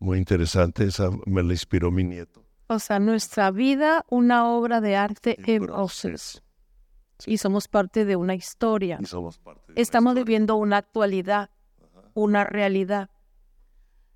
Muy 0.00 0.18
interesante, 0.18 0.84
esa 0.84 1.10
me 1.26 1.44
la 1.44 1.52
inspiró 1.52 1.92
mi 1.92 2.02
nieto. 2.02 2.44
O 2.66 2.80
sea, 2.80 2.98
nuestra 2.98 3.52
vida, 3.52 4.04
una 4.10 4.48
obra 4.48 4.80
de 4.80 4.96
arte 4.96 5.36
en, 5.46 5.66
proceso. 5.66 6.40
Y 7.24 7.38
somos 7.38 7.68
parte 7.68 8.04
de 8.04 8.16
una 8.16 8.34
historia. 8.34 8.98
Y 9.00 9.06
somos 9.06 9.38
parte 9.38 9.74
Estamos 9.76 10.16
viviendo 10.16 10.56
una 10.56 10.78
actualidad, 10.78 11.50
una 12.14 12.42
realidad. 12.42 13.10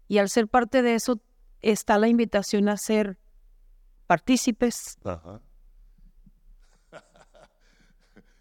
Y 0.09 0.19
al 0.19 0.29
ser 0.29 0.49
parte 0.49 0.83
de 0.83 0.97
eso, 0.97 1.21
está 1.61 1.99
la 1.99 2.09
invitación 2.09 2.69
a 2.69 2.77
ser 2.77 3.21
partícipes. 4.09 4.99
Ajá 5.05 5.41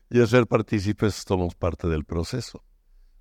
y 0.10 0.22
a 0.22 0.28
ser 0.28 0.48
partícipes 0.48 1.24
somos 1.28 1.56
parte 1.56 1.88
del 1.88 2.06
proceso. 2.06 2.64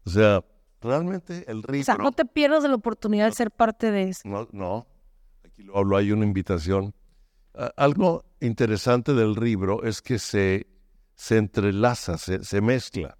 O 0.05 0.11
sea, 0.11 0.45
realmente 0.81 1.45
el 1.51 1.63
ritmo... 1.63 1.83
O 1.83 1.85
sea, 1.85 1.97
no 1.97 2.13
te 2.13 2.25
pierdas 2.25 2.63
de 2.63 2.69
la 2.69 2.75
oportunidad 2.75 3.27
de 3.27 3.33
ser 3.33 3.51
parte 3.51 3.91
de 3.91 4.11
eso. 4.11 4.29
No, 4.29 4.49
no. 4.53 4.87
Aquí 5.45 5.63
lo 5.63 5.79
hablo, 5.79 5.97
hay 5.97 6.13
una 6.13 6.25
invitación. 6.25 6.95
algo 7.77 8.25
interesante 8.41 9.15
del 9.15 9.33
libro 9.33 9.85
es 9.85 10.03
que 10.03 10.19
se, 10.19 10.67
se 11.15 11.39
entrelaza, 11.39 12.19
se, 12.19 12.45
se 12.45 12.61
mezcla. 12.61 13.17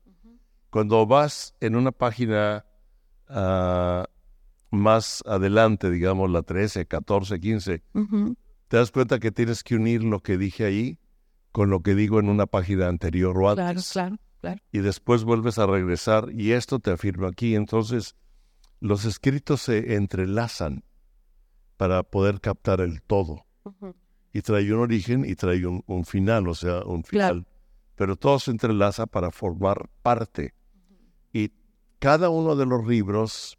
Cuando 0.71 1.07
vas 1.07 1.55
en 1.61 1.77
una 1.77 1.93
página 1.93 2.67
ah, 3.29 4.07
más 4.71 5.23
adelante, 5.25 5.91
digamos 5.91 6.31
la 6.31 6.43
13, 6.43 6.87
14, 6.87 7.41
15, 7.41 7.83
te 8.69 8.77
das 8.77 8.91
cuenta 8.91 9.19
que 9.19 9.31
tienes 9.31 9.63
que 9.63 9.77
unir 9.77 10.03
lo 10.03 10.21
que 10.21 10.37
dije 10.37 10.65
ahí 10.65 10.99
con 11.55 11.71
lo 11.71 11.83
que 11.83 11.95
digo 11.95 12.19
en 12.19 12.29
una 12.29 12.47
página 12.47 12.89
anterior 12.89 13.39
o 13.39 13.49
antes. 13.49 13.93
Claro, 13.93 14.17
claro, 14.17 14.23
claro. 14.41 14.61
Y 14.73 14.81
después 14.81 15.23
vuelves 15.23 15.57
a 15.61 15.69
regresar 15.69 16.27
y 16.33 16.51
esto 16.51 16.81
te 16.81 16.91
afirma 16.91 17.29
aquí. 17.29 17.55
Entonces, 17.55 18.17
los 18.81 19.05
escritos 19.05 19.63
se 19.63 19.95
entrelazan 19.95 20.83
para 21.77 22.03
poder 22.03 22.41
captar 22.41 22.81
el 22.81 23.03
todo. 23.03 23.47
Y 24.33 24.43
trae 24.43 24.75
un 24.75 24.81
origen 24.81 25.25
y 25.25 25.37
trae 25.37 25.65
un, 25.65 26.05
final, 26.05 26.49
o 26.49 26.57
sea, 26.57 26.83
un 26.83 27.05
final. 27.05 27.47
Pero 27.95 28.17
todo 28.17 28.41
se 28.41 28.51
entrelaza 28.51 29.07
para 29.07 29.31
formar 29.31 29.89
parte. 30.03 30.55
Y 31.33 31.53
cada 32.01 32.31
uno 32.31 32.57
de 32.57 32.67
los 32.67 32.85
libros 32.85 33.57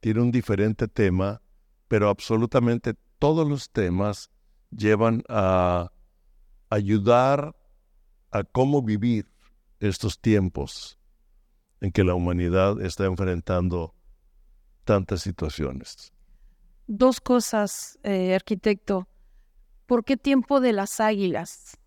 tiene 0.00 0.20
un 0.20 0.30
diferente 0.30 0.86
tema, 0.86 1.40
pero 1.88 2.10
absolutamente 2.10 2.92
todos 3.18 3.48
los 3.48 3.70
temas 3.70 4.28
llevan 4.70 5.22
a 5.30 5.92
ayudar 6.70 7.54
a 8.30 8.44
cómo 8.44 8.82
vivir 8.82 9.26
estos 9.80 10.20
tiempos 10.20 10.98
en 11.80 11.92
que 11.92 12.04
la 12.04 12.14
humanidad 12.14 12.80
está 12.80 13.04
enfrentando 13.04 13.94
tantas 14.84 15.22
situaciones. 15.22 16.12
Dos 16.86 17.20
cosas, 17.20 17.98
eh, 18.02 18.34
arquitecto. 18.34 19.06
¿por 19.88 20.04
qué 20.04 20.18
tiempo 20.18 20.60
de 20.60 20.72
las 20.72 21.00
águilas? 21.00 21.78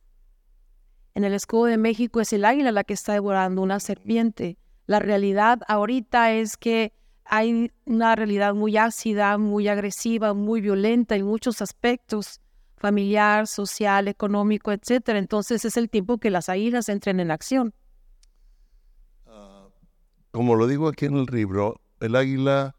En 1.14 1.24
el 1.24 1.34
escudo 1.34 1.66
de 1.66 1.78
México 1.78 2.20
es 2.20 2.34
el 2.34 2.44
águila 2.44 2.72
la 2.72 2.84
que 2.84 2.96
está 2.96 3.14
devorando 3.14 3.62
una 3.62 3.80
serpiente. 3.80 4.58
La 4.88 5.00
realidad 5.00 5.60
ahorita 5.68 6.34
es 6.34 6.58
que 6.58 6.94
hay 7.24 7.72
una 7.86 8.16
realidad 8.16 8.56
muy 8.56 8.76
ácida, 8.76 9.38
muy 9.38 9.68
agresiva, 9.68 10.34
muy 10.34 10.62
violenta 10.62 11.16
en 11.16 11.26
muchos 11.26 11.62
aspectos, 11.62 12.41
familiar, 12.82 13.46
social, 13.48 14.08
económico, 14.08 14.72
etcétera. 14.72 15.20
Entonces 15.20 15.64
es 15.64 15.78
el 15.78 15.90
tiempo 15.90 16.18
que 16.18 16.32
las 16.32 16.50
águilas 16.50 16.90
entren 16.90 17.20
en 17.20 17.30
acción. 17.32 17.74
Ah, 19.28 19.68
como 20.32 20.56
lo 20.56 20.68
digo 20.68 20.88
aquí 20.88 21.06
en 21.06 21.16
el 21.16 21.26
libro, 21.26 21.80
el 22.00 22.16
águila 22.16 22.76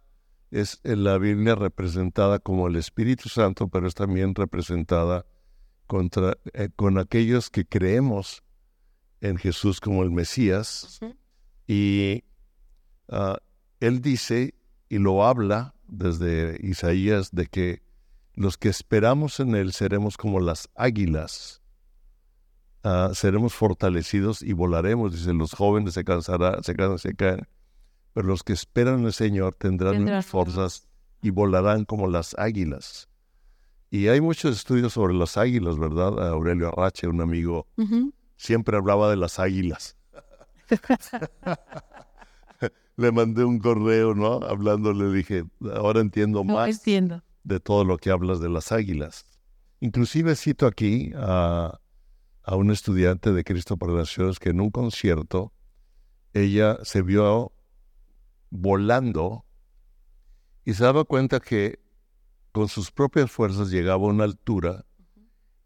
es 0.51 0.81
en 0.83 1.05
la 1.05 1.17
Biblia 1.19 1.55
representada 1.55 2.41
como 2.41 2.67
el 2.67 2.77
Espíritu 2.77 3.29
Santo, 3.29 3.69
pero 3.69 3.87
es 3.87 3.95
también 3.95 4.35
representada 4.35 5.25
contra, 5.87 6.37
eh, 6.53 6.69
con 6.75 6.99
aquellos 6.99 7.49
que 7.49 7.65
creemos 7.65 8.43
en 9.21 9.37
Jesús 9.37 9.81
como 9.81 10.03
el 10.03 10.11
Mesías. 10.11 11.01
Y 11.69 12.25
ah, 13.09 13.39
él 13.79 14.03
dice 14.03 14.55
y 14.89 14.99
lo 14.99 15.25
habla 15.25 15.75
desde 15.87 16.59
Isaías 16.61 17.31
de 17.31 17.47
que 17.47 17.83
los 18.35 18.57
que 18.57 18.69
esperamos 18.69 19.41
en 19.41 19.55
él 19.55 19.73
seremos 19.73 20.17
como 20.17 20.41
las 20.41 20.69
águilas. 20.75 21.61
Ah, 22.85 23.11
seremos 23.15 23.55
fortalecidos 23.55 24.43
y 24.43 24.55
volaremos, 24.55 25.13
dice, 25.13 25.33
los 25.33 25.53
jóvenes 25.53 25.95
se 25.95 26.05
cansarán, 26.05 26.65
se 26.65 26.75
cansan, 26.75 26.99
se 26.99 27.15
caen, 27.15 27.47
pero 28.13 28.27
los 28.27 28.43
que 28.43 28.53
esperan 28.53 29.01
en 29.01 29.07
el 29.07 29.13
Señor 29.13 29.55
tendrán 29.55 30.23
fuerzas 30.23 30.89
y 31.21 31.31
volarán 31.31 31.85
como 31.85 32.09
las 32.09 32.35
águilas. 32.39 33.09
Y 33.91 34.09
hay 34.09 34.21
muchos 34.21 34.57
estudios 34.57 34.95
sobre 34.95 35.15
las 35.15 35.37
águilas, 35.37 35.79
¿verdad? 35.79 36.31
Aurelio 36.31 36.69
Arrache, 36.69 37.07
un 37.07 37.21
amigo, 37.21 37.67
siempre 38.37 38.77
hablaba 38.77 39.11
de 39.11 39.17
las 39.17 39.39
águilas. 39.39 39.97
le 42.97 43.13
mandé 43.13 43.45
un 43.45 43.59
correo, 43.59 44.15
¿no? 44.15 44.41
Hablando, 44.43 44.93
le 44.93 45.13
dije, 45.13 45.45
ahora 45.75 46.01
entiendo 46.01 46.43
más 46.43 46.83
de 47.45 47.61
todo 47.61 47.85
lo 47.85 47.99
que 47.99 48.11
hablas 48.11 48.41
de 48.41 48.49
las 48.49 48.73
águilas. 48.73 49.25
Inclusive 49.81 50.37
cito 50.37 50.67
aquí 50.67 51.13
a, 51.17 51.81
a 52.43 52.57
un 52.57 52.71
estudiante 52.71 53.33
de 53.33 53.45
Cristo 53.45 53.77
para 53.77 53.93
Naciones 53.93 54.39
que 54.39 54.51
en 54.51 54.61
un 54.61 54.71
concierto 54.71 55.53
ella 56.33 56.79
se 56.83 57.03
vio 57.03 57.53
volando 58.51 59.45
y 60.65 60.75
se 60.75 60.85
daba 60.85 61.05
cuenta 61.05 61.41
que 61.41 61.81
con 62.53 62.69
sus 62.69 62.91
propias 62.91 63.31
fuerzas 63.31 63.71
llegaba 63.71 64.05
a 64.05 64.11
una 64.11 64.25
altura 64.25 64.85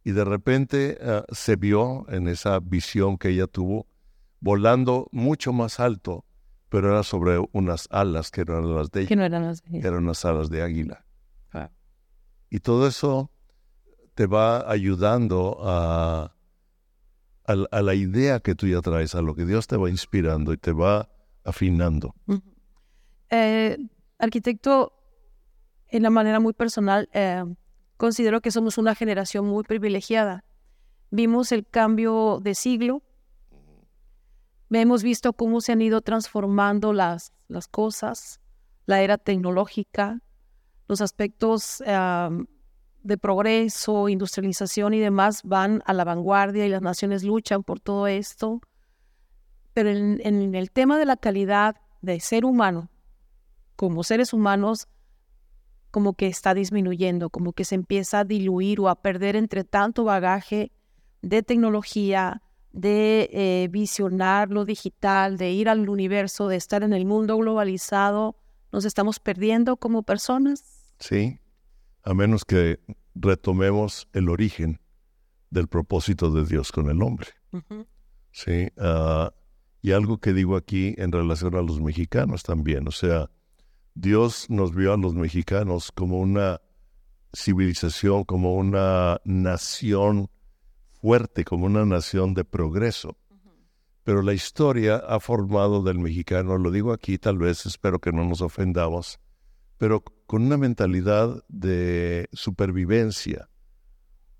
y 0.05 0.13
de 0.13 0.25
repente 0.25 0.99
ah, 1.03 1.25
se 1.33 1.57
vio 1.57 2.09
en 2.09 2.29
esa 2.29 2.61
visión 2.61 3.19
que 3.19 3.31
ella 3.31 3.47
tuvo 3.47 3.89
volando 4.41 5.09
mucho 5.11 5.53
más 5.53 5.81
alto, 5.81 6.25
pero 6.69 6.91
era 6.91 7.03
sobre 7.03 7.39
unas 7.53 7.89
alas 7.91 8.31
que 8.31 8.45
no 8.45 8.59
eran 8.59 8.75
las 8.77 8.91
de 8.91 9.01
ella. 9.01 9.09
Que 9.09 9.17
no 9.17 9.25
eran 9.25 9.43
las 9.45 9.63
de 9.63 9.79
ella. 9.79 9.89
Eran 9.89 10.05
unas 10.05 10.25
alas 10.25 10.51
de 10.51 10.63
águila. 10.63 11.06
Y 12.57 12.61
todo 12.61 12.87
eso 12.87 13.31
te 14.15 14.27
va 14.27 14.71
ayudando 14.71 15.59
a, 15.61 16.33
la 17.47 17.95
idea 17.95 18.41
que 18.41 18.55
tú 18.55 18.67
ya 18.67 18.81
traes, 18.81 19.15
a 19.15 19.21
lo 19.21 19.35
que 19.35 19.45
Dios 19.45 19.67
te 19.67 19.77
va 19.77 19.91
inspirando 19.91 20.55
y 20.55 20.57
te 20.57 20.73
va 20.73 21.11
afinando. 21.45 22.15
Eh, 23.29 23.77
arquitecto, 24.19 24.95
en 25.89 26.03
la 26.03 26.09
manera 26.09 26.41
muy 26.41 26.55
personal, 26.55 27.11
eh, 27.13 27.45
considero 27.99 28.41
que 28.41 28.51
somos 28.51 28.79
una 28.79 28.95
generación 28.95 29.45
muy 29.45 29.63
privilegiada. 29.63 30.43
Vimos 31.11 31.53
el 31.53 31.67
cambio 31.67 32.41
de 32.43 32.55
siglo, 32.55 33.03
hemos 34.71 35.03
visto 35.03 35.35
cómo 35.35 35.61
se 35.61 35.73
han 35.73 35.83
ido 35.83 36.01
transformando 36.01 36.95
las 36.95 37.33
cosas, 37.71 38.41
la 38.87 39.03
era 39.03 39.19
tecnológica, 39.19 40.23
los 40.89 41.01
aspectos 41.01 41.83
de 43.03 43.19
progreso, 43.19 44.09
industrialización 44.09 44.95
y 44.95 45.01
demás 45.01 45.43
van 45.45 45.83
a 45.87 45.93
la 45.93 46.05
vanguardia 46.05 46.67
y 46.67 46.69
las 46.69 46.83
naciones 46.83 47.23
luchan 47.23 47.63
por 47.63 47.81
todo 47.81 48.07
esto. 48.07 48.61
Pero 49.75 49.91
en 49.91 50.55
el 50.55 50.71
tema 50.71 50.99
de 50.99 51.05
la 51.05 51.17
calidad 51.17 51.77
de 52.03 52.21
ser 52.21 52.45
humano, 52.45 52.89
como 53.77 54.03
seres 54.05 54.33
humanos, 54.33 54.89
como 55.91 56.15
que 56.15 56.27
está 56.27 56.53
disminuyendo, 56.55 57.31
como 57.31 57.53
que 57.53 57.65
se 57.65 57.75
empieza 57.75 58.21
a 58.21 58.25
diluir 58.25 58.81
o 58.81 58.89
a 58.89 58.97
perder 58.97 59.37
entre 59.37 59.65
tanto 59.65 60.05
bagaje 60.05 60.71
de 61.23 61.43
tecnología, 61.43 62.43
de 62.73 63.31
eh, 63.33 63.69
visionar 63.71 64.51
lo 64.51 64.67
digital, 64.67 65.39
de 65.39 65.53
ir 65.53 65.71
al 65.71 65.89
universo, 65.89 66.49
de 66.49 66.57
estar 66.57 66.83
en 66.83 66.93
el 66.93 67.07
mundo 67.07 67.39
globalizado, 67.39 68.37
nos 68.73 68.85
estamos 68.85 69.21
perdiendo 69.21 69.79
como 69.79 70.03
personas. 70.03 70.76
Sí, 70.99 71.41
a 72.03 72.15
menos 72.15 72.45
que 72.45 72.81
retomemos 73.15 74.09
el 74.13 74.29
origen 74.29 74.81
del 75.51 75.69
propósito 75.69 76.31
de 76.31 76.45
Dios 76.45 76.73
con 76.73 76.91
el 76.91 77.03
hombre. 77.03 77.29
Sí, 78.33 78.69
ah, 78.79 79.33
y 79.83 79.93
algo 79.93 80.19
que 80.19 80.33
digo 80.33 80.57
aquí 80.57 80.95
en 80.99 81.13
relación 81.13 81.55
a 81.55 81.63
los 81.63 81.81
mexicanos 81.81 82.43
también, 82.43 82.87
o 82.89 82.91
sea, 82.91 83.31
Dios 83.95 84.51
nos 84.51 84.75
vio 84.75 84.93
a 84.93 84.97
los 84.97 85.15
mexicanos 85.15 85.91
como 85.91 86.21
una 86.21 86.61
civilización, 87.35 88.25
como 88.25 88.55
una 88.55 89.21
nación 89.25 90.29
fuerte, 91.01 91.45
como 91.45 91.67
una 91.67 91.85
nación 91.85 92.35
de 92.35 92.45
progreso. 92.45 93.17
Pero 94.05 94.23
la 94.23 94.35
historia 94.35 94.97
ha 94.97 95.19
formado 95.19 95.83
del 95.83 95.99
mexicano, 95.99 96.59
lo 96.59 96.71
digo 96.71 96.93
aquí 96.93 97.19
tal 97.19 97.39
vez, 97.39 97.67
espero 97.67 97.99
que 97.99 98.13
no 98.13 98.25
nos 98.25 98.41
ofendamos, 98.41 99.19
pero 99.79 100.05
con 100.27 100.43
una 100.43 100.57
mentalidad 100.57 101.45
de 101.49 102.29
supervivencia, 102.33 103.49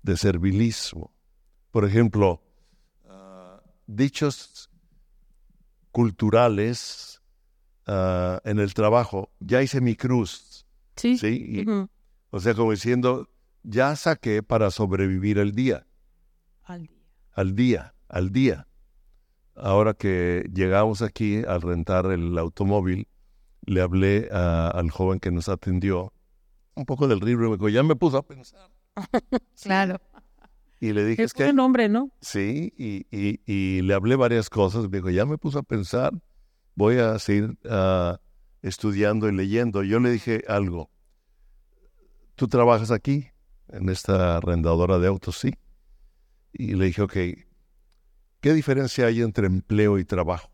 de 0.03 0.17
servilismo. 0.17 1.13
Por 1.71 1.85
ejemplo, 1.85 2.41
ah, 3.05 3.61
dichos 3.85 4.69
culturales 5.91 7.17
Ah, 7.87 8.41
en 8.43 8.59
el 8.59 8.73
trabajo, 8.73 9.31
ya 9.39 9.61
hice 9.61 9.79
mi 9.79 9.95
cruz. 9.95 10.65
Sí. 10.97 11.17
¿sí? 11.17 11.65
O 12.31 12.39
sea, 12.41 12.53
como 12.53 12.71
diciendo, 12.71 13.29
ya 13.63 13.95
saqué 13.95 14.43
para 14.43 14.71
sobrevivir 14.71 15.37
el 15.37 15.53
día. 15.53 15.87
Al 16.63 16.85
día. 16.85 16.97
Al 17.31 17.55
día, 17.55 17.95
al 18.09 18.31
día. 18.31 18.67
Ahora 19.55 19.93
que 19.93 20.49
llegamos 20.53 21.01
aquí 21.01 21.43
al 21.47 21.61
rentar 21.61 22.07
el 22.07 22.37
automóvil, 22.37 23.07
le 23.65 23.81
hablé 23.81 24.29
al 24.31 24.89
joven 24.91 25.19
que 25.19 25.31
nos 25.31 25.49
atendió 25.49 26.13
un 26.75 26.85
poco 26.85 27.07
del 27.07 27.19
libro 27.19 27.47
y 27.47 27.49
me 27.49 27.55
dijo, 27.57 27.69
ya 27.69 27.83
me 27.83 27.95
puso 27.95 28.17
a 28.17 28.23
pensar. 28.23 28.69
claro. 29.61 29.99
Y 30.79 30.93
le 30.93 31.05
dije, 31.05 31.23
es, 31.23 31.33
que... 31.33 31.51
nombre, 31.53 31.89
¿no? 31.89 32.11
Sí, 32.21 32.71
y, 32.77 33.07
y, 33.09 33.41
y, 33.45 33.81
le 33.81 33.93
hablé 33.95 34.15
varias 34.15 34.47
cosas. 34.49 34.87
Me 34.89 34.97
dijo, 34.97 35.09
ya 35.09 35.25
me 35.25 35.39
puso 35.39 35.57
a 35.57 35.63
pensar 35.63 36.13
voy 36.77 36.99
a 36.99 37.17
seguir 37.17 37.57
ah, 37.69 38.21
estudiando 38.61 39.27
y 39.27 39.35
leyendo. 39.35 39.83
Yo 39.83 39.99
le 39.99 40.11
dije 40.11 40.43
algo, 40.47 40.89
¿tú 42.35 42.47
trabajas 42.47 42.91
aquí, 42.91 43.27
en 43.69 43.89
esta 43.89 44.37
arrendadora 44.37 44.99
de 44.99 45.07
autos? 45.07 45.39
Sí. 45.39 45.53
Y 46.53 46.75
le 46.75 46.85
dije, 46.85 47.01
ok, 47.01 47.13
¿qué 48.39 48.53
diferencia 48.53 49.07
hay 49.07 49.21
entre 49.21 49.47
empleo 49.47 49.97
y 49.97 50.05
trabajo? 50.05 50.51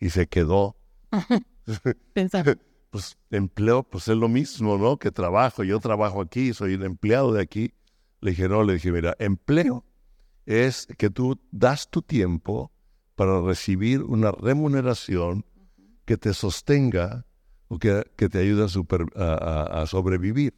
Y 0.00 0.10
se 0.10 0.26
quedó. 0.26 0.76
Pues 2.88 3.18
empleo, 3.30 3.82
pues 3.82 4.08
es 4.08 4.16
lo 4.16 4.28
mismo, 4.28 4.78
¿no? 4.78 4.96
Que 4.96 5.10
trabajo. 5.10 5.64
Yo 5.64 5.80
trabajo 5.80 6.22
aquí, 6.22 6.54
soy 6.54 6.74
un 6.74 6.84
empleado 6.84 7.32
de 7.32 7.42
aquí. 7.42 7.74
Le 8.20 8.30
dije, 8.30 8.48
no, 8.48 8.62
le 8.62 8.74
dije, 8.74 8.90
mira, 8.90 9.14
empleo 9.18 9.84
es 10.46 10.86
que 10.96 11.10
tú 11.10 11.38
das 11.50 11.90
tu 11.90 12.00
tiempo 12.00 12.72
para 13.16 13.42
recibir 13.42 14.02
una 14.02 14.30
remuneración 14.30 15.44
que 16.06 16.16
te 16.16 16.32
sostenga 16.32 17.26
o 17.68 17.78
que, 17.78 18.04
te 18.16 18.38
ayude 18.38 18.64
a, 19.16 19.84
sobrevivir. 19.86 20.54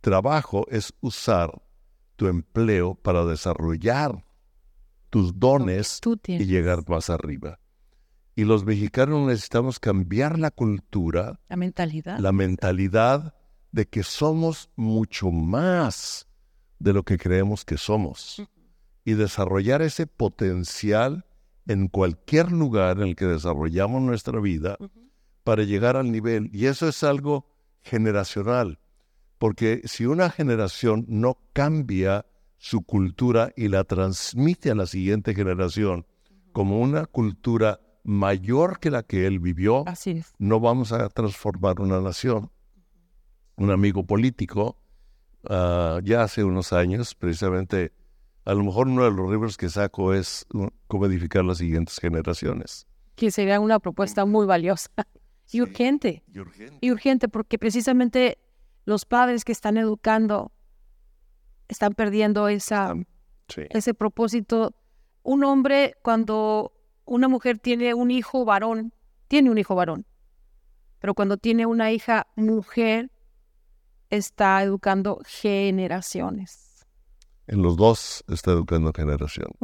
Trabajo 0.00 0.64
es 0.70 0.94
usar 1.00 1.50
tu 2.16 2.28
empleo 2.28 2.94
para 2.94 3.24
desarrollar 3.24 4.24
tus 5.10 5.38
dones 5.38 6.00
y 6.26 6.46
llegar 6.46 6.88
más 6.88 7.10
arriba. 7.10 7.58
Y 8.38 8.44
los 8.44 8.64
mexicanos 8.64 9.26
necesitamos 9.26 9.80
cambiar 9.80 10.38
la 10.38 10.52
cultura, 10.52 11.40
la 11.48 11.56
mentalidad, 11.56 12.20
la 12.20 12.30
mentalidad 12.30 13.34
de 13.72 13.88
que 13.88 14.04
somos 14.04 14.70
mucho 14.76 15.32
más 15.32 16.28
de 16.78 16.92
lo 16.92 17.02
que 17.02 17.18
creemos 17.18 17.64
que 17.64 17.76
somos 17.76 18.40
y 19.04 19.14
desarrollar 19.14 19.82
ese 19.82 20.06
potencial 20.06 21.26
en 21.66 21.88
cualquier 21.88 22.52
lugar 22.52 22.98
en 22.98 23.08
el 23.08 23.16
que 23.16 23.24
desarrollamos 23.24 24.02
nuestra 24.02 24.38
vida 24.38 24.78
para 25.42 25.64
llegar 25.64 25.96
al 25.96 26.12
nivel. 26.12 26.48
Y 26.52 26.66
eso 26.66 26.86
es 26.86 27.02
algo 27.02 27.50
generacional. 27.82 28.78
Porque 29.38 29.82
si 29.84 30.06
una 30.06 30.30
generación 30.30 31.06
no 31.08 31.40
cambia 31.52 32.24
su 32.56 32.82
cultura 32.82 33.52
y 33.56 33.66
la 33.66 33.82
transmite 33.82 34.70
a 34.70 34.76
la 34.76 34.86
siguiente 34.86 35.34
generación 35.34 36.06
como 36.52 36.78
una 36.78 37.06
cultura 37.06 37.80
mayor 38.04 38.78
que 38.80 38.90
la 38.90 39.02
que 39.02 39.26
él 39.26 39.38
vivió, 39.38 39.84
no 40.38 40.60
vamos 40.60 40.92
a 40.92 41.08
transformar 41.08 41.80
una 41.80 42.00
nación. 42.00 42.50
Un 43.56 43.70
amigo 43.70 44.04
político, 44.04 44.76
ah, 45.48 46.00
ya 46.04 46.22
hace 46.22 46.44
unos 46.44 46.72
años, 46.72 47.14
precisamente, 47.14 47.92
a 48.44 48.54
lo 48.54 48.64
mejor 48.64 48.88
uno 48.88 49.04
de 49.04 49.10
los 49.10 49.30
libros 49.30 49.56
que 49.56 49.68
saco 49.68 50.14
es 50.14 50.46
cómo 50.86 51.06
edificar 51.06 51.44
las 51.44 51.58
siguientes 51.58 51.98
generaciones. 51.98 52.86
Que 53.16 53.30
sería 53.30 53.58
una 53.60 53.78
propuesta 53.78 54.24
muy 54.24 54.46
valiosa 54.46 54.90
y 55.52 55.60
urgente. 55.60 56.22
Y 56.32 56.38
urgente. 56.38 56.78
Y 56.80 56.90
urgente, 56.90 57.28
porque 57.28 57.58
precisamente 57.58 58.38
los 58.84 59.04
padres 59.04 59.44
que 59.44 59.52
están 59.52 59.76
educando 59.76 60.52
están 61.68 61.92
perdiendo 61.94 62.48
esa, 62.48 62.94
ese 63.70 63.94
propósito. 63.94 64.74
Un 65.22 65.44
hombre, 65.44 65.96
cuando 66.02 66.72
una 67.08 67.28
mujer 67.28 67.58
tiene 67.58 67.94
un 67.94 68.10
hijo 68.10 68.44
varón, 68.44 68.92
tiene 69.28 69.50
un 69.50 69.58
hijo 69.58 69.74
varón, 69.74 70.06
pero 71.00 71.14
cuando 71.14 71.36
tiene 71.36 71.66
una 71.66 71.92
hija 71.92 72.26
mujer, 72.36 73.10
está 74.10 74.62
educando 74.62 75.20
generaciones. 75.26 76.86
En 77.46 77.62
los 77.62 77.76
dos 77.76 78.24
está 78.28 78.52
educando 78.52 78.92
generaciones. 78.92 79.56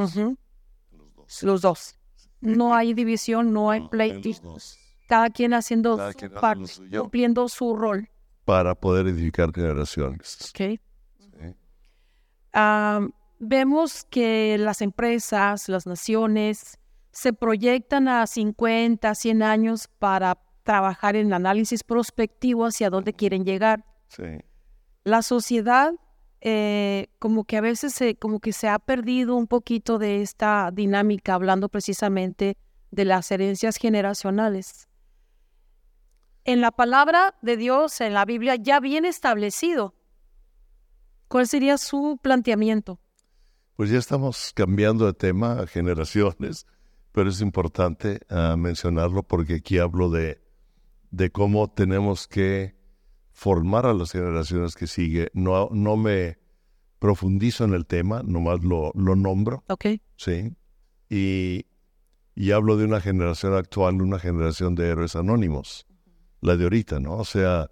los, 1.42 1.60
dos. 1.60 1.98
No 2.40 2.74
hay 2.74 2.94
división, 2.94 3.52
no 3.52 3.70
hay 3.70 3.86
pleito. 3.88 4.56
Cada 5.06 5.28
quien 5.30 5.52
haciendo 5.52 5.96
su 6.12 6.30
parte, 6.30 6.98
cumpliendo 6.98 7.48
su 7.48 7.76
rol. 7.76 8.08
Para 8.44 8.74
poder 8.74 9.06
edificar 9.06 9.52
generaciones. 9.52 10.50
Okay 10.50 10.80
vemos 13.38 14.04
que 14.10 14.56
las 14.58 14.80
empresas, 14.80 15.68
las 15.68 15.86
naciones, 15.86 16.78
se 17.14 17.32
proyectan 17.32 18.08
a 18.08 18.26
50, 18.26 19.14
100 19.14 19.42
años 19.42 19.88
para 19.98 20.38
trabajar 20.62 21.16
en 21.16 21.32
análisis 21.32 21.82
prospectivo 21.82 22.66
hacia 22.66 22.90
dónde 22.90 23.14
quieren 23.14 23.44
llegar. 23.44 23.84
La 25.04 25.22
sociedad 25.22 25.92
eh, 26.42 27.08
como 27.18 27.44
que 27.44 27.56
a 27.56 27.62
veces 27.62 27.94
se, 27.94 28.16
como 28.16 28.40
que 28.40 28.52
se 28.52 28.68
ha 28.68 28.78
perdido 28.78 29.34
un 29.34 29.46
poquito 29.46 29.98
de 29.98 30.20
esta 30.20 30.70
dinámica, 30.72 31.34
hablando 31.34 31.70
precisamente 31.70 32.58
de 32.90 33.04
las 33.06 33.30
herencias 33.30 33.76
generacionales. 33.76 34.88
En 36.44 36.60
la 36.60 36.70
palabra 36.70 37.34
de 37.40 37.56
Dios, 37.56 38.02
en 38.02 38.12
la 38.12 38.26
Biblia, 38.26 38.56
ya 38.56 38.80
viene 38.80 39.08
establecido 39.08 39.94
¿Cuál 41.34 41.48
sería 41.48 41.78
su 41.78 42.18
planteamiento? 42.22 43.00
Pues 43.74 43.90
ya 43.90 43.98
estamos 43.98 44.52
cambiando 44.54 45.06
de 45.06 45.14
tema 45.14 45.62
a 45.62 45.66
generaciones, 45.66 46.64
pero 47.14 47.30
es 47.30 47.40
importante 47.40 48.22
ah, 48.28 48.56
mencionarlo 48.58 49.22
porque 49.22 49.54
aquí 49.54 49.78
hablo 49.78 50.10
de, 50.10 50.42
de 51.12 51.30
cómo 51.30 51.70
tenemos 51.70 52.26
que 52.26 52.74
formar 53.30 53.86
a 53.86 53.94
las 53.94 54.10
generaciones 54.10 54.74
que 54.74 54.88
sigue. 54.88 55.30
No, 55.32 55.68
no 55.70 55.96
me 55.96 56.38
profundizo 56.98 57.62
en 57.62 57.72
el 57.72 57.86
tema, 57.86 58.24
nomás 58.24 58.64
lo, 58.64 58.90
lo 58.96 59.14
nombro. 59.14 59.62
Ok. 59.68 59.86
Sí. 60.16 60.56
Y, 61.08 61.66
y 62.34 62.50
hablo 62.50 62.76
de 62.76 62.84
una 62.84 63.00
generación 63.00 63.54
actual, 63.54 64.02
una 64.02 64.18
generación 64.18 64.74
de 64.74 64.88
héroes 64.88 65.14
anónimos, 65.14 65.86
la 66.40 66.56
de 66.56 66.64
ahorita, 66.64 66.98
¿no? 66.98 67.18
O 67.18 67.24
sea, 67.24 67.70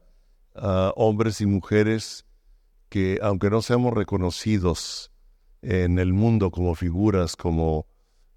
ah, 0.55 0.93
hombres 0.95 1.41
y 1.41 1.47
mujeres 1.47 2.27
que 2.89 3.19
aunque 3.21 3.51
no 3.51 3.61
seamos 3.61 3.93
reconocidos 3.93 5.11
en 5.63 5.99
el 5.99 6.13
mundo 6.13 6.53
como 6.53 6.77
figuras, 6.77 7.35
como, 7.35 7.89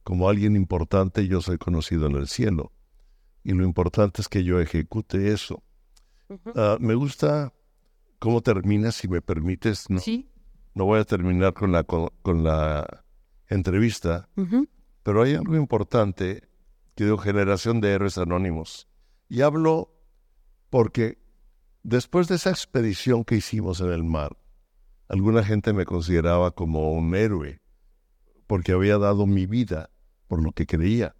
como 0.05 0.29
alguien 0.29 0.55
importante, 0.55 1.27
yo 1.27 1.41
soy 1.41 1.57
conocido 1.57 2.07
en 2.07 2.15
el 2.15 2.29
cielo. 2.29 2.71
Y 3.43 3.51
lo 3.51 3.65
importante 3.65 4.21
es 4.21 4.29
que 4.29 4.45
yo 4.45 4.61
ejecute 4.61 5.33
eso. 5.33 5.61
Ah, 6.55 6.77
me 6.79 6.95
gusta 6.95 7.51
cómo 8.19 8.39
termina, 8.41 8.93
si 8.93 9.09
me 9.09 9.21
permites. 9.21 9.89
No, 9.89 9.99
¿Sí? 9.99 10.29
no 10.73 10.85
voy 10.85 11.01
a 11.01 11.03
terminar 11.03 11.53
con 11.53 11.73
la, 11.73 11.83
con, 11.83 12.43
la 12.43 13.03
entrevista, 13.47 14.29
pero 15.03 15.23
hay 15.23 15.33
algo 15.33 15.57
importante 15.57 16.47
que 16.95 17.03
digo 17.03 17.17
generación 17.17 17.81
de 17.81 17.91
héroes 17.91 18.17
anónimos. 18.17 18.87
Y 19.27 19.41
hablo 19.41 19.91
porque 20.69 21.19
después 21.83 22.29
de 22.29 22.35
esa 22.35 22.51
expedición 22.51 23.25
que 23.25 23.35
hicimos 23.35 23.81
en 23.81 23.89
el 23.91 24.05
mar, 24.05 24.37
Alguna 25.07 25.43
gente 25.43 25.71
me 25.71 25.85
consideraba 25.85 26.51
como 26.51 26.91
un 26.91 27.13
héroe 27.15 27.61
porque 28.47 28.71
había 28.71 28.97
dado 28.97 29.27
mi 29.27 29.45
vida 29.45 29.91
por 30.27 30.43
lo 30.43 30.51
que 30.51 30.65
creía. 30.65 31.15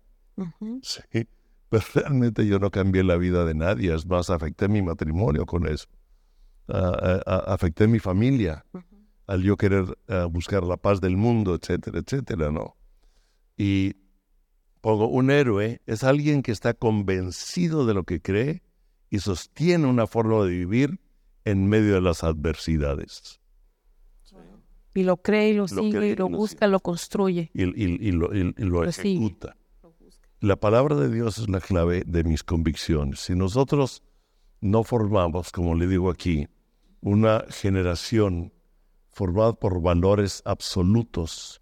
Sí, 0.82 1.28
pero 1.70 1.84
realmente 1.94 2.46
yo 2.46 2.60
no 2.60 2.72
cambié 2.72 3.04
la 3.04 3.16
vida 3.16 3.46
de 3.46 3.56
nadie, 3.56 3.94
es 3.94 4.06
más, 4.06 4.30
afecté 4.30 4.68
mi 4.68 4.82
matrimonio 4.82 5.46
con 5.46 5.68
eso. 5.68 5.88
afecté 6.68 7.88
mi 7.88 8.00
familia 8.00 8.66
al 9.28 9.42
yo 9.42 9.58
querer 9.58 9.86
buscar 10.30 10.64
la 10.64 10.78
paz 10.78 11.02
del 11.02 11.18
mundo, 11.18 11.56
etcétera, 11.56 12.00
etcétera, 12.00 12.52
¿no? 12.52 12.76
Y 13.58 13.96
pongo, 14.82 15.08
un 15.08 15.32
héroe 15.32 15.82
es 15.86 16.04
alguien 16.04 16.44
que 16.44 16.52
está 16.52 16.74
convencido 16.74 17.86
de 17.86 17.94
lo 17.94 18.04
que 18.04 18.22
cree 18.22 18.62
y 19.10 19.20
sostiene 19.20 19.88
una 19.88 20.08
forma 20.08 20.44
de 20.44 20.50
vivir 20.50 21.00
en 21.46 21.68
medio 21.68 21.94
de 21.96 22.02
las 22.02 22.24
adversidades 22.24 23.40
y 24.96 25.04
lo 25.04 25.18
cree 25.18 25.50
y 25.50 25.54
lo, 25.54 25.68
sigue 25.68 26.08
y 26.08 26.16
lo 26.16 26.30
busca, 26.30 26.68
lo 26.68 26.80
construye. 26.80 27.52
Y, 27.54 28.12
lo, 28.12 28.84
ejecuta. 28.86 29.58
La 30.40 30.56
palabra 30.56 30.96
de 30.96 31.14
Dios 31.14 31.38
es 31.38 31.50
la 31.50 31.60
clave 31.60 32.04
de 32.06 32.24
mis 32.24 32.44
convicciones. 32.44 33.20
Si 33.20 33.36
nosotros 33.36 34.04
no 34.62 34.84
formamos, 34.84 35.52
como 35.52 35.76
le 35.76 35.88
digo 35.88 36.10
aquí, 36.10 36.48
una 37.02 37.44
generación 37.50 38.54
formada 39.12 39.54
por 39.54 39.82
valores 39.82 40.42
absolutos, 40.46 41.62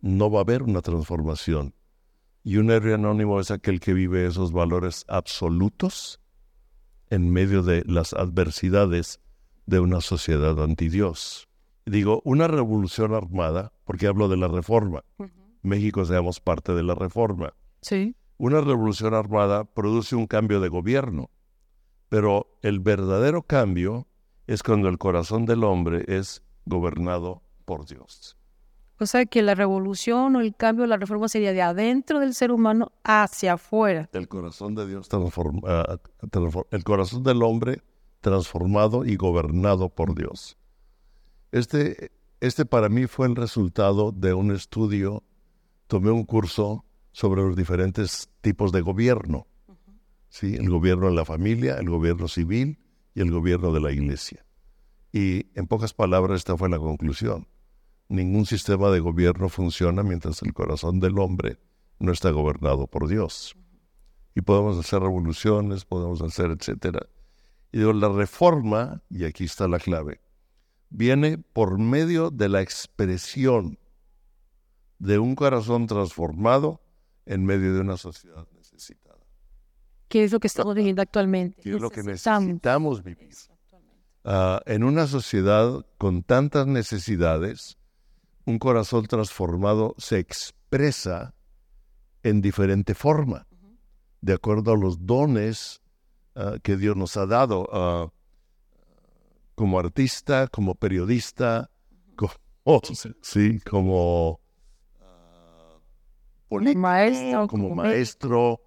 no 0.00 0.28
va 0.30 0.40
a 0.40 0.42
haber 0.42 0.64
una 0.64 0.82
transformación. 0.82 1.72
Y 2.42 2.56
un 2.56 2.72
héroe 2.72 2.94
anónimo 2.94 3.38
es 3.38 3.52
aquel 3.52 3.78
que 3.78 3.94
vive 3.94 4.26
esos 4.26 4.50
valores 4.50 5.04
absolutos 5.06 6.20
en 7.10 7.30
medio 7.30 7.62
de 7.62 7.84
las 7.86 8.12
adversidades 8.12 9.20
de 9.66 9.78
una 9.78 10.00
sociedad 10.00 10.60
anti 10.60 10.88
Dios 10.88 11.49
digo, 11.86 12.20
una 12.24 12.48
revolución 12.48 13.14
armada, 13.14 13.72
porque 13.84 14.06
hablo 14.06 14.28
de 14.28 14.36
la 14.36 14.48
reforma. 14.48 15.04
México 15.62 16.04
seamos 16.04 16.40
parte 16.40 16.74
de 16.74 16.82
la 16.82 16.94
reforma. 16.94 17.54
Sí. 17.82 18.16
Una 18.38 18.60
revolución 18.60 19.14
armada 19.14 19.64
produce 19.64 20.16
un 20.16 20.26
cambio 20.26 20.60
de 20.60 20.68
gobierno, 20.68 21.30
pero 22.08 22.58
el 22.62 22.80
verdadero 22.80 23.42
cambio 23.42 24.06
es 24.46 24.62
cuando 24.62 24.88
el 24.88 24.98
corazón 24.98 25.46
del 25.46 25.64
hombre 25.64 26.04
es 26.08 26.42
gobernado 26.64 27.42
por 27.64 27.86
Dios. 27.86 28.36
O 28.98 29.06
sea 29.06 29.24
que 29.24 29.40
la 29.40 29.54
revolución 29.54 30.36
o 30.36 30.40
el 30.40 30.54
cambio, 30.54 30.86
la 30.86 30.98
reforma 30.98 31.28
sería 31.28 31.52
de 31.52 31.62
adentro 31.62 32.20
del 32.20 32.34
ser 32.34 32.52
humano 32.52 32.92
hacia 33.02 33.54
afuera. 33.54 34.10
El 34.12 34.28
corazón 34.28 34.74
de 34.74 34.86
Dios 34.86 35.08
transforma, 35.08 35.60
ah, 35.64 35.98
el 36.70 36.84
corazón 36.84 37.22
del 37.22 37.42
hombre 37.42 37.82
transformado 38.20 39.06
y 39.06 39.16
gobernado 39.16 39.88
por 39.88 40.14
Dios. 40.14 40.58
Este, 41.52 42.12
este 42.40 42.64
para 42.64 42.88
mí 42.88 43.06
fue 43.06 43.26
el 43.26 43.36
resultado 43.36 44.12
de 44.12 44.34
un 44.34 44.52
estudio, 44.52 45.24
tomé 45.86 46.10
un 46.10 46.24
curso 46.24 46.84
sobre 47.12 47.42
los 47.42 47.56
diferentes 47.56 48.28
tipos 48.40 48.72
de 48.72 48.80
gobierno. 48.80 49.46
¿sí? 50.28 50.54
El 50.54 50.70
gobierno 50.70 51.08
de 51.08 51.14
la 51.14 51.24
familia, 51.24 51.76
el 51.76 51.90
gobierno 51.90 52.28
civil 52.28 52.78
y 53.14 53.20
el 53.20 53.30
gobierno 53.30 53.72
de 53.72 53.80
la 53.80 53.92
iglesia. 53.92 54.44
Y 55.12 55.46
en 55.58 55.66
pocas 55.66 55.92
palabras 55.92 56.38
esta 56.38 56.56
fue 56.56 56.68
la 56.68 56.78
conclusión. 56.78 57.48
Ningún 58.08 58.46
sistema 58.46 58.90
de 58.90 59.00
gobierno 59.00 59.48
funciona 59.48 60.02
mientras 60.02 60.42
el 60.42 60.52
corazón 60.52 61.00
del 61.00 61.18
hombre 61.18 61.58
no 61.98 62.12
está 62.12 62.30
gobernado 62.30 62.86
por 62.86 63.08
Dios. 63.08 63.56
Y 64.34 64.40
podemos 64.42 64.78
hacer 64.78 65.00
revoluciones, 65.00 65.84
podemos 65.84 66.22
hacer 66.22 66.50
etcétera. 66.52 67.06
Y 67.72 67.78
digo, 67.78 67.92
la 67.92 68.08
reforma, 68.08 69.02
y 69.10 69.24
aquí 69.24 69.44
está 69.44 69.68
la 69.68 69.78
clave, 69.78 70.20
viene 70.90 71.38
por 71.38 71.78
medio 71.78 72.30
de 72.30 72.48
la 72.48 72.60
expresión 72.60 73.78
de 74.98 75.18
un 75.18 75.34
corazón 75.34 75.86
transformado 75.86 76.80
en 77.24 77.44
medio 77.44 77.72
de 77.74 77.80
una 77.80 77.96
sociedad 77.96 78.46
necesitada. 78.54 79.18
¿Qué 80.08 80.24
es 80.24 80.32
lo 80.32 80.40
que 80.40 80.48
estamos 80.48 80.74
viviendo 80.74 81.00
actualmente? 81.00 81.62
¿Qué 81.62 81.76
es 81.76 81.80
lo 81.80 81.90
que 81.90 82.02
necesitamos 82.02 83.02
vivir? 83.02 83.30
Ah, 84.24 84.60
en 84.66 84.84
una 84.84 85.06
sociedad 85.06 85.86
con 85.96 86.22
tantas 86.22 86.66
necesidades, 86.66 87.78
un 88.44 88.58
corazón 88.58 89.06
transformado 89.06 89.94
se 89.96 90.18
expresa 90.18 91.34
en 92.22 92.42
diferente 92.42 92.94
forma, 92.94 93.46
de 94.20 94.34
acuerdo 94.34 94.72
a 94.72 94.76
los 94.76 95.06
dones 95.06 95.80
ah, 96.34 96.56
que 96.62 96.76
Dios 96.76 96.96
nos 96.96 97.16
ha 97.16 97.26
dado. 97.26 97.62
Uh, 97.62 98.10
como 99.60 99.78
artista, 99.78 100.48
como 100.48 100.74
periodista, 100.74 101.70
como, 102.16 102.80
sí, 103.20 103.60
como 103.60 104.40
uh, 106.48 106.74
maestro, 106.76 107.46
como, 107.46 107.74
maestro, 107.74 108.62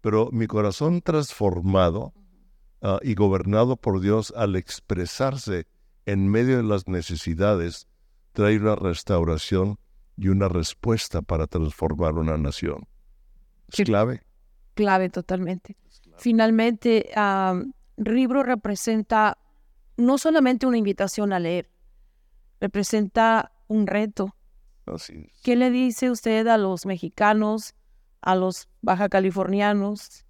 pero 0.00 0.28
mi 0.30 0.46
corazón 0.46 1.02
transformado 1.02 2.14
ah, 2.80 3.00
y 3.02 3.16
gobernado 3.16 3.76
por 3.76 4.00
Dios 4.00 4.32
al 4.36 4.54
expresarse 4.54 5.66
en 6.04 6.28
medio 6.28 6.58
de 6.58 6.62
las 6.62 6.86
necesidades, 6.86 7.88
trae 8.30 8.56
una 8.56 8.76
restauración 8.76 9.80
y 10.16 10.28
una 10.28 10.48
respuesta 10.48 11.22
para 11.22 11.48
transformar 11.48 12.14
una 12.14 12.36
nación. 12.36 12.86
Es 13.66 13.84
clave. 13.84 14.22
Clave 14.74 15.10
totalmente. 15.10 15.76
Finalmente, 16.18 17.10
Ribro 17.96 18.44
representa 18.44 19.38
no 19.96 20.18
solamente 20.18 20.66
una 20.66 20.78
invitación 20.78 21.32
a 21.32 21.38
leer, 21.38 21.70
representa 22.60 23.52
un 23.68 23.86
reto. 23.86 24.34
¿Qué 25.42 25.56
le 25.56 25.70
dice 25.70 26.10
usted 26.10 26.46
a 26.46 26.58
los 26.58 26.86
mexicanos, 26.86 27.74
a 28.20 28.36
los 28.36 28.68
baja 28.82 29.08
californianos, 29.08 30.24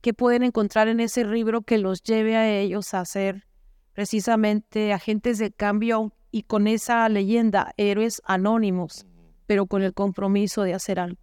que 0.00 0.14
pueden 0.14 0.44
encontrar 0.44 0.88
en 0.88 1.00
ese 1.00 1.24
libro 1.24 1.62
que 1.62 1.78
los 1.78 2.02
lleve 2.02 2.36
a 2.36 2.48
ellos 2.48 2.94
a 2.94 3.04
ser 3.04 3.46
precisamente 3.94 4.92
agentes 4.92 5.38
de 5.38 5.50
cambio 5.50 6.12
y 6.30 6.44
con 6.44 6.68
esa 6.68 7.08
leyenda, 7.08 7.72
héroes 7.76 8.22
anónimos, 8.24 9.06
pero 9.46 9.66
con 9.66 9.82
el 9.82 9.92
compromiso 9.92 10.62
de 10.62 10.74
hacer 10.74 11.00
algo? 11.00 11.18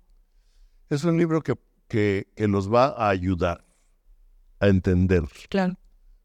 Es 0.90 1.06
un 1.06 1.18
libro 1.18 1.42
que, 1.42 1.56
que, 1.88 2.28
que 2.36 2.48
los 2.48 2.72
va 2.72 2.88
a 2.88 3.10
ayudar 3.10 3.66
a 4.60 4.68
entender. 4.68 5.24
Claro. 5.50 5.78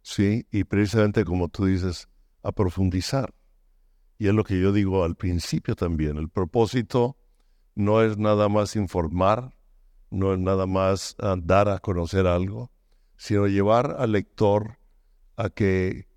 Sí, 0.02 0.46
y 0.50 0.64
precisamente 0.64 1.24
como 1.24 1.48
tú 1.48 1.66
dices, 1.66 2.08
a 2.42 2.52
profundizar. 2.52 3.34
Y 4.18 4.28
es 4.28 4.34
lo 4.34 4.44
que 4.44 4.60
yo 4.60 4.72
digo 4.72 5.04
al 5.04 5.16
principio 5.16 5.74
también. 5.74 6.16
El 6.16 6.28
propósito 6.28 7.16
no 7.74 8.02
es 8.02 8.18
nada 8.18 8.48
más 8.48 8.76
informar, 8.76 9.54
no 10.10 10.32
es 10.34 10.38
nada 10.38 10.66
más 10.66 11.16
ah, 11.20 11.36
dar 11.38 11.68
a 11.68 11.78
conocer 11.78 12.26
algo, 12.26 12.70
sino 13.16 13.46
llevar 13.46 13.96
al 13.98 14.12
lector 14.12 14.78
a 15.36 15.50
que, 15.50 16.08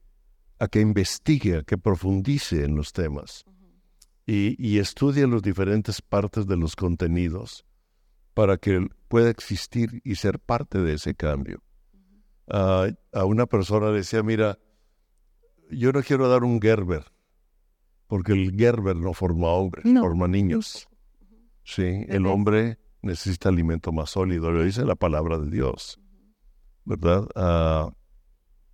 a 0.60 0.68
que 0.68 0.82
investigue, 0.82 1.58
a 1.58 1.64
que 1.64 1.78
profundice 1.78 2.66
en 2.66 2.76
los 2.76 2.94
temas 2.94 3.46
y, 4.26 4.56
y 4.58 4.80
estudie 4.80 5.28
las 5.28 5.42
diferentes 5.42 6.02
partes 6.02 6.48
de 6.48 6.58
los 6.58 6.76
contenidos 6.76 7.66
para 8.34 8.58
que 8.58 8.88
pueda 9.08 9.30
existir 9.30 10.02
y 10.04 10.16
ser 10.16 10.40
parte 10.40 10.80
de 10.80 10.94
ese 10.94 11.14
cambio 11.14 11.62
a, 12.48 13.26
una 13.26 13.46
persona 13.46 13.90
le 13.90 13.98
decía, 13.98 14.24
mira, 14.24 14.60
yo 15.70 15.92
no 15.92 16.02
quiero 16.02 16.30
dar 16.30 16.44
un 16.44 16.62
Gerber, 16.62 17.06
porque 18.08 18.34
el 18.34 18.56
Gerber 18.58 18.96
no 18.96 19.14
forma 19.14 19.48
hombres, 19.48 19.84
forma 19.84 20.28
niños. 20.28 20.88
Sí, 21.64 22.06
el 22.10 22.26
hombre 22.26 22.78
necesita 23.02 23.50
alimento 23.50 23.92
más 23.92 24.12
sólido, 24.12 24.52
lo 24.52 24.64
dice 24.64 24.86
la 24.86 24.96
palabra 24.96 25.38
de 25.38 25.50
Dios, 25.50 26.00
¿verdad? 26.86 27.28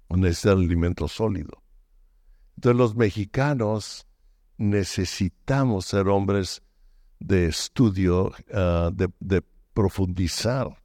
necesita 0.10 0.54
alimento 0.54 1.08
sólido. 1.08 1.62
Entonces 2.56 2.78
los 2.78 2.96
mexicanos 2.96 4.08
necesitamos 4.58 5.86
ser 5.86 6.10
hombres 6.10 6.62
de 7.20 7.46
estudio, 7.46 8.32
ah, 8.54 8.90
de, 8.94 9.10
de 9.20 9.42
profundizar 9.74 10.78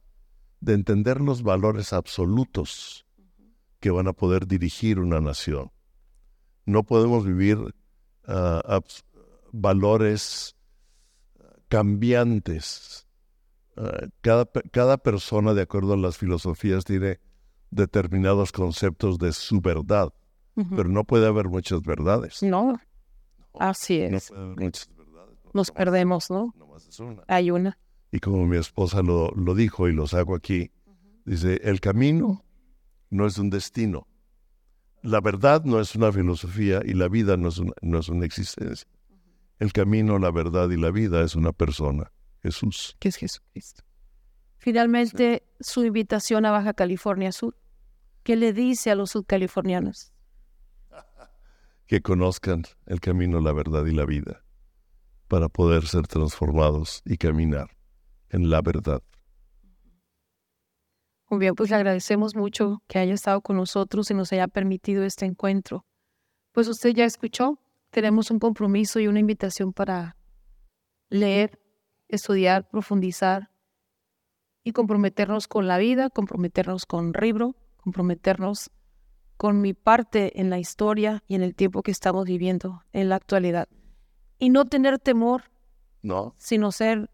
de 0.59 0.73
entender 0.73 1.21
los 1.21 1.43
valores 1.43 1.93
absolutos 1.93 3.05
que 3.79 3.91
van 3.91 4.07
a 4.07 4.13
poder 4.13 4.47
dirigir 4.47 4.99
una 4.99 5.21
nación. 5.21 5.71
No 6.65 6.83
podemos 6.83 7.25
vivir 7.25 7.57
ah, 8.27 8.81
valores 9.51 10.55
cambiantes. 11.67 13.07
Ah, 13.77 14.07
cada, 14.21 14.45
cada 14.71 14.97
persona, 14.97 15.53
de 15.53 15.61
acuerdo 15.61 15.93
a 15.93 15.97
las 15.97 16.17
filosofías, 16.17 16.85
tiene 16.85 17.19
determinados 17.69 18.51
conceptos 18.51 19.17
de 19.17 19.33
su 19.33 19.59
verdad, 19.61 20.13
pero 20.55 20.87
no 20.89 21.03
puede 21.03 21.27
haber 21.27 21.49
muchas 21.49 21.81
verdades. 21.81 22.41
No, 22.41 22.79
así 23.59 23.99
es. 23.99 24.31
Nos 25.53 25.71
perdemos, 25.71 26.29
¿no? 26.31 26.53
Hay 27.27 27.51
una 27.51 27.77
y 28.15 28.21
como 28.21 28.45
mi 28.45 28.55
esposa 28.55 29.01
lo, 29.01 29.31
lo 29.31 29.53
dijo 29.55 29.89
y 29.89 29.93
lo 29.93 30.07
saco 30.07 30.35
aquí, 30.35 30.71
dice, 31.25 31.59
el 31.63 31.81
camino 31.81 32.45
no 33.09 33.25
es 33.25 33.37
un 33.37 33.49
destino. 33.49 34.07
La 35.01 35.19
verdad 35.19 35.65
no 35.65 35.81
es 35.81 35.95
una 35.95 36.13
filosofía 36.13 36.79
y 36.85 36.93
la 36.93 37.09
vida 37.09 37.35
no 37.35 37.49
es 37.49 37.57
una, 37.57 37.73
no 37.81 37.99
es 37.99 38.07
una 38.07 38.25
existencia. 38.25 38.87
El 39.59 39.73
camino, 39.73 40.17
la 40.17 40.31
verdad 40.31 40.69
y 40.69 40.77
la 40.77 40.91
vida 40.91 41.23
es 41.23 41.35
una 41.35 41.51
persona, 41.51 42.09
Jesús. 42.41 42.95
Que 42.99 43.09
es 43.09 43.17
Jesucristo. 43.17 43.83
Finalmente, 44.59 45.43
su 45.59 45.83
invitación 45.83 46.45
a 46.45 46.51
Baja 46.51 46.73
California 46.73 47.33
Sur. 47.33 47.57
¿Qué 48.23 48.37
le 48.37 48.53
dice 48.53 48.91
a 48.91 48.95
los 48.95 49.11
sudcalifornianos? 49.11 50.13
que 51.85 52.01
conozcan 52.01 52.63
el 52.85 53.01
camino, 53.01 53.41
la 53.41 53.51
verdad 53.51 53.85
y 53.85 53.91
la 53.91 54.05
vida 54.05 54.41
para 55.27 55.49
poder 55.49 55.85
ser 55.85 56.07
transformados 56.07 57.01
y 57.03 57.17
caminar 57.17 57.75
en 58.29 58.49
la 58.49 58.61
verdad. 58.61 59.01
Muy 61.29 61.39
bien, 61.39 61.55
pues 61.55 61.69
le 61.69 61.77
agradecemos 61.77 62.35
mucho 62.35 62.83
que 62.87 62.99
haya 62.99 63.13
estado 63.13 63.41
con 63.41 63.55
nosotros 63.55 64.11
y 64.11 64.13
nos 64.13 64.31
haya 64.31 64.47
permitido 64.47 65.03
este 65.03 65.25
encuentro. 65.25 65.85
Pues 66.51 66.67
usted 66.67 66.91
ya 66.91 67.05
escuchó, 67.05 67.59
tenemos 67.89 68.29
un 68.29 68.39
compromiso 68.39 68.99
y 68.99 69.07
una 69.07 69.19
invitación 69.19 69.73
para 69.73 70.17
leer, 71.09 71.59
estudiar, 72.07 72.69
profundizar 72.69 73.49
y 74.63 74.71
comprometernos 74.71 75.47
con 75.47 75.67
la 75.67 75.77
vida, 75.77 76.09
comprometernos 76.09 76.85
con 76.85 77.13
Ribro, 77.13 77.55
comprometernos 77.77 78.71
con 79.37 79.61
mi 79.61 79.73
parte 79.73 80.39
en 80.39 80.49
la 80.49 80.59
historia 80.59 81.23
y 81.27 81.35
en 81.35 81.41
el 81.41 81.55
tiempo 81.55 81.83
que 81.83 81.91
estamos 81.91 82.25
viviendo 82.25 82.83
en 82.93 83.09
la 83.09 83.15
actualidad. 83.15 83.67
Y 84.37 84.49
no 84.49 84.65
tener 84.65 84.99
temor, 84.99 85.43
no. 86.01 86.33
sino 86.37 86.71
ser 86.71 87.09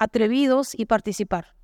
atrevidos 0.00 0.74
y 0.74 0.86
participar. 0.86 1.54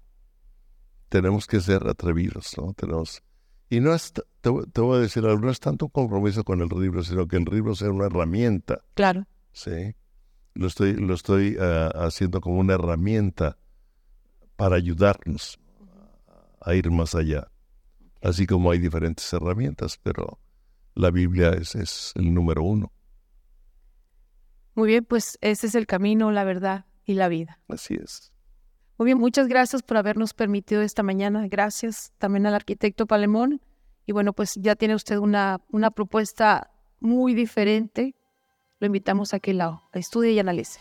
Tenemos 1.08 1.46
que 1.46 1.60
ser 1.60 1.88
atrevidos, 1.88 2.52
¿no? 2.58 2.74
Tenemos... 2.74 3.22
Y 3.68 3.80
no 3.80 3.94
es, 3.94 4.12
te, 4.12 4.50
voy 4.50 4.96
a 4.96 5.00
decir 5.00 5.24
no 5.24 5.50
es 5.50 5.58
tanto 5.58 5.86
un 5.86 5.90
compromiso 5.90 6.44
con 6.44 6.60
el 6.60 6.68
libro, 6.68 7.02
sino 7.02 7.26
que 7.26 7.36
el 7.36 7.44
libro 7.44 7.74
sea 7.74 7.90
una 7.90 8.06
herramienta. 8.06 8.82
Claro. 8.94 9.26
Sí. 9.52 9.96
Lo 10.54 10.68
estoy, 10.68 10.94
lo 10.94 11.14
estoy 11.14 11.56
eh, 11.58 11.90
haciendo 11.94 12.40
como 12.40 12.60
una 12.60 12.74
herramienta 12.74 13.58
para 14.56 14.76
ayudarnos 14.76 15.58
a 16.60 16.74
ir 16.74 16.90
más 16.90 17.14
allá. 17.14 17.50
Así 18.22 18.46
como 18.46 18.70
hay 18.70 18.78
diferentes 18.78 19.32
herramientas, 19.32 19.98
pero 20.02 20.38
la 20.94 21.10
Biblia 21.10 21.50
es, 21.50 21.74
es 21.74 22.12
el 22.16 22.32
número 22.32 22.62
uno. 22.62 22.92
Muy 24.74 24.88
bien, 24.88 25.04
pues 25.04 25.38
ese 25.40 25.66
es 25.66 25.74
el 25.74 25.86
camino, 25.86 26.30
la 26.30 26.44
verdad 26.44 26.86
y 27.06 27.14
la 27.14 27.28
vida. 27.28 27.58
Así 27.68 27.94
es. 27.94 28.32
Muy 28.98 29.06
bien, 29.06 29.18
muchas 29.18 29.46
gracias 29.46 29.82
por 29.82 29.96
habernos 29.96 30.34
permitido 30.34 30.82
esta 30.82 31.02
mañana. 31.02 31.46
Gracias 31.48 32.12
también 32.18 32.46
al 32.46 32.54
arquitecto 32.54 33.06
Palemón. 33.06 33.60
Y 34.06 34.12
bueno, 34.12 34.32
pues 34.32 34.54
ya 34.56 34.76
tiene 34.76 34.94
usted 34.94 35.16
una, 35.18 35.60
una 35.70 35.90
propuesta 35.90 36.70
muy 37.00 37.34
diferente. 37.34 38.14
Lo 38.80 38.86
invitamos 38.86 39.34
a 39.34 39.40
que 39.40 39.54
la 39.54 39.82
estudie 39.92 40.32
y 40.32 40.38
analice. 40.38 40.80